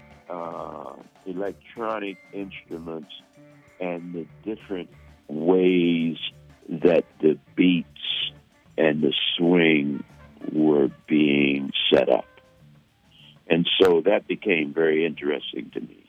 up. 12.09 12.24
And 13.51 13.68
so 13.80 14.01
that 14.03 14.26
became 14.26 14.72
very 14.72 15.05
interesting 15.05 15.70
to 15.74 15.80
me. 15.80 16.04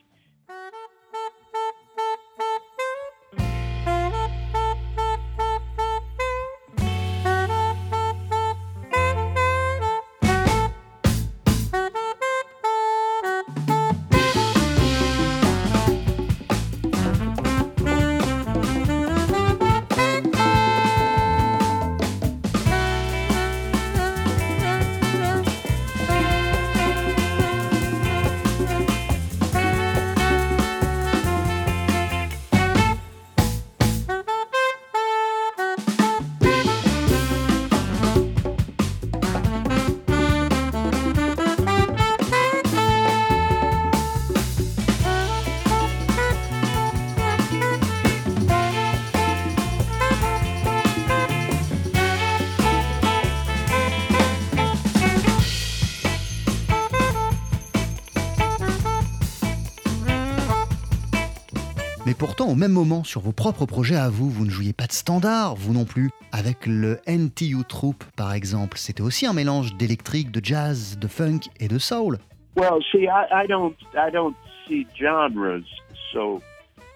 Pourtant, 62.46 62.52
au 62.52 62.54
même 62.56 62.72
moment, 62.72 63.04
sur 63.04 63.20
vos 63.20 63.32
propres 63.32 63.66
projets 63.66 63.96
à 63.96 64.08
vous, 64.08 64.30
vous 64.30 64.44
ne 64.44 64.50
jouiez 64.50 64.72
pas 64.72 64.86
de 64.86 64.92
standard, 64.92 65.54
vous 65.54 65.72
non 65.72 65.84
plus. 65.84 66.10
Avec 66.32 66.66
le 66.66 66.98
NTU 67.06 67.64
Troupe, 67.68 68.04
par 68.16 68.32
exemple, 68.32 68.78
c'était 68.78 69.02
aussi 69.02 69.26
un 69.26 69.32
mélange 69.32 69.74
d'électrique, 69.76 70.30
de 70.30 70.40
jazz, 70.44 70.98
de 70.98 71.06
funk 71.06 71.40
et 71.60 71.68
de 71.68 71.78
soul. 71.78 72.18
Well, 72.56 72.82
see, 72.90 73.04
I, 73.04 73.44
I 73.44 73.46
don't, 73.48 73.74
I 73.94 74.10
don't 74.10 74.34
see 74.66 74.86
genres, 74.98 75.64
so 76.12 76.40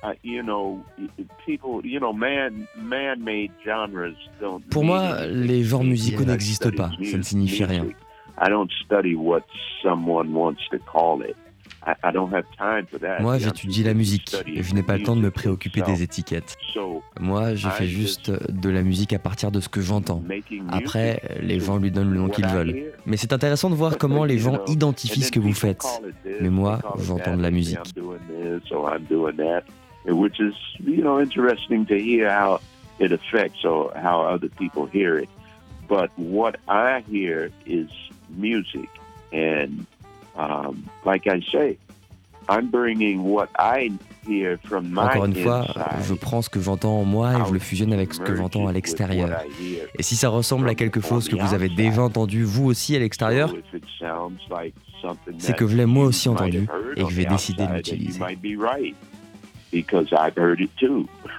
uh, 0.02 0.14
you 0.22 0.42
know, 0.42 0.82
people, 1.44 1.80
you 1.84 1.98
know, 2.00 2.12
man, 2.12 2.66
man-made 2.76 3.50
genres 3.64 4.14
don't. 4.40 4.62
Pour 4.70 4.84
moi, 4.84 5.26
les 5.26 5.64
genres 5.64 5.84
musicaux 5.84 6.24
n'existent 6.24 6.70
pas. 6.70 6.90
Ça 7.02 7.16
ne 7.18 7.22
signifie 7.22 7.64
rien. 7.64 7.86
Moi, 13.20 13.38
j'étudie 13.38 13.82
la 13.82 13.94
musique 13.94 14.36
je 14.70 14.74
n'ai 14.74 14.82
pas 14.82 14.96
le 14.96 15.02
temps 15.02 15.16
de 15.16 15.20
me 15.20 15.30
préoccuper 15.30 15.82
des 15.82 16.02
étiquettes. 16.02 16.56
Moi, 17.20 17.54
je 17.54 17.68
fais 17.68 17.86
juste 17.86 18.30
de 18.30 18.70
la 18.70 18.82
musique 18.82 19.12
à 19.12 19.18
partir 19.18 19.50
de 19.50 19.60
ce 19.60 19.68
que 19.68 19.80
j'entends. 19.80 20.22
Après, 20.70 21.20
les 21.40 21.60
gens 21.60 21.78
lui 21.78 21.90
donnent 21.90 22.12
le 22.12 22.20
nom 22.20 22.28
qu'ils 22.28 22.46
veulent. 22.46 22.92
Mais 23.06 23.16
c'est 23.16 23.32
intéressant 23.32 23.70
de 23.70 23.74
voir 23.74 23.98
comment 23.98 24.24
les 24.24 24.38
gens 24.38 24.64
identifient 24.66 25.22
ce 25.22 25.32
que 25.32 25.40
vous 25.40 25.54
faites. 25.54 25.84
Mais 26.40 26.50
moi, 26.50 26.80
j'entends 26.98 27.36
de 27.36 27.42
la 27.42 27.50
musique. 27.50 27.78
But 35.90 36.12
what 36.16 36.52
I 36.68 37.02
hear 37.10 37.50
is 37.66 37.88
music. 38.38 38.88
And 39.32 39.86
Um, 40.40 40.84
like 41.04 41.26
I 41.26 41.40
say, 41.52 41.76
I'm 42.48 42.70
bringing 42.70 43.24
what 43.24 43.48
I 43.58 43.90
hear 44.26 44.58
from 44.64 44.88
my 44.90 45.02
Encore 45.02 45.26
une 45.26 45.34
fois, 45.34 45.66
je 46.02 46.14
prends 46.14 46.42
ce 46.42 46.48
que 46.48 46.60
j'entends 46.60 47.00
en 47.00 47.04
moi 47.04 47.38
et 47.38 47.44
je 47.46 47.52
le 47.52 47.58
fusionne 47.58 47.92
avec 47.92 48.14
ce 48.14 48.20
que 48.20 48.34
j'entends 48.34 48.66
à 48.66 48.72
l'extérieur. 48.72 49.28
Et 49.98 50.02
si 50.02 50.16
ça 50.16 50.28
ressemble 50.30 50.68
à 50.68 50.74
quelque 50.74 51.00
chose 51.00 51.28
que 51.28 51.36
vous 51.36 51.54
avez 51.54 51.68
déjà 51.68 52.02
entendu 52.02 52.44
vous 52.44 52.66
aussi 52.66 52.96
à 52.96 52.98
l'extérieur, 52.98 53.54
c'est 55.38 55.56
que 55.56 55.66
je 55.66 55.76
l'ai 55.76 55.86
moi 55.86 56.06
aussi 56.06 56.28
entendu 56.28 56.66
et 56.96 57.04
que 57.04 57.10
je 57.10 57.16
vais 57.16 57.26
décider 57.26 57.66
de 57.66 57.74
l'utiliser. 57.74 58.20
Because 59.72 60.08
I've 60.10 60.36
heard 60.36 60.60
it 60.60 60.70
too. 60.80 61.08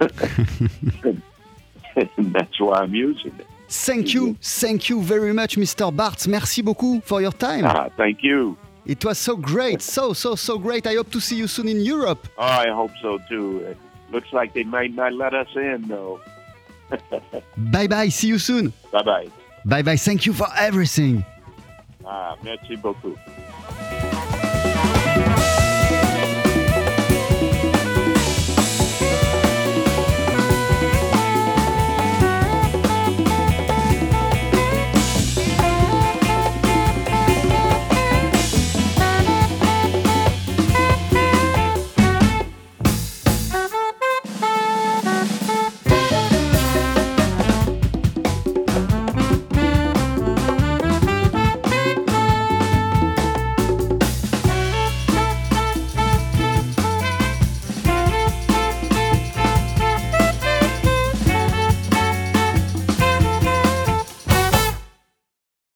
that's 2.32 2.58
why 2.58 2.80
I'm 2.80 2.94
using 2.94 3.32
it. 3.38 3.46
Thank 3.68 4.14
you, 4.14 4.36
thank 4.40 4.88
you 4.88 5.02
very 5.02 5.34
much, 5.34 5.58
Mr. 5.58 5.92
Bartz. 5.92 6.26
Merci 6.26 6.62
beaucoup 6.62 7.02
for 7.04 7.20
your 7.20 7.34
time. 7.34 7.66
Ah, 7.66 7.90
thank 7.94 8.22
you. 8.22 8.56
It 8.84 9.04
was 9.04 9.18
so 9.18 9.36
great, 9.36 9.80
so, 9.80 10.12
so, 10.12 10.34
so 10.34 10.58
great. 10.58 10.86
I 10.86 10.94
hope 10.94 11.10
to 11.12 11.20
see 11.20 11.36
you 11.36 11.46
soon 11.46 11.68
in 11.68 11.80
Europe. 11.80 12.26
Oh, 12.36 12.42
I 12.42 12.68
hope 12.68 12.90
so 13.00 13.18
too. 13.28 13.60
It 13.60 13.78
looks 14.10 14.32
like 14.32 14.54
they 14.54 14.64
might 14.64 14.94
not 14.94 15.12
let 15.12 15.34
us 15.34 15.48
in, 15.54 15.84
though. 15.86 16.20
bye 17.56 17.86
bye, 17.86 18.08
see 18.08 18.28
you 18.28 18.38
soon. 18.38 18.72
Bye 18.90 19.02
bye. 19.02 19.28
Bye 19.64 19.82
bye, 19.82 19.96
thank 19.96 20.26
you 20.26 20.32
for 20.32 20.48
everything. 20.56 21.24
Ah, 22.04 22.36
merci 22.42 22.76
beaucoup. 22.76 23.16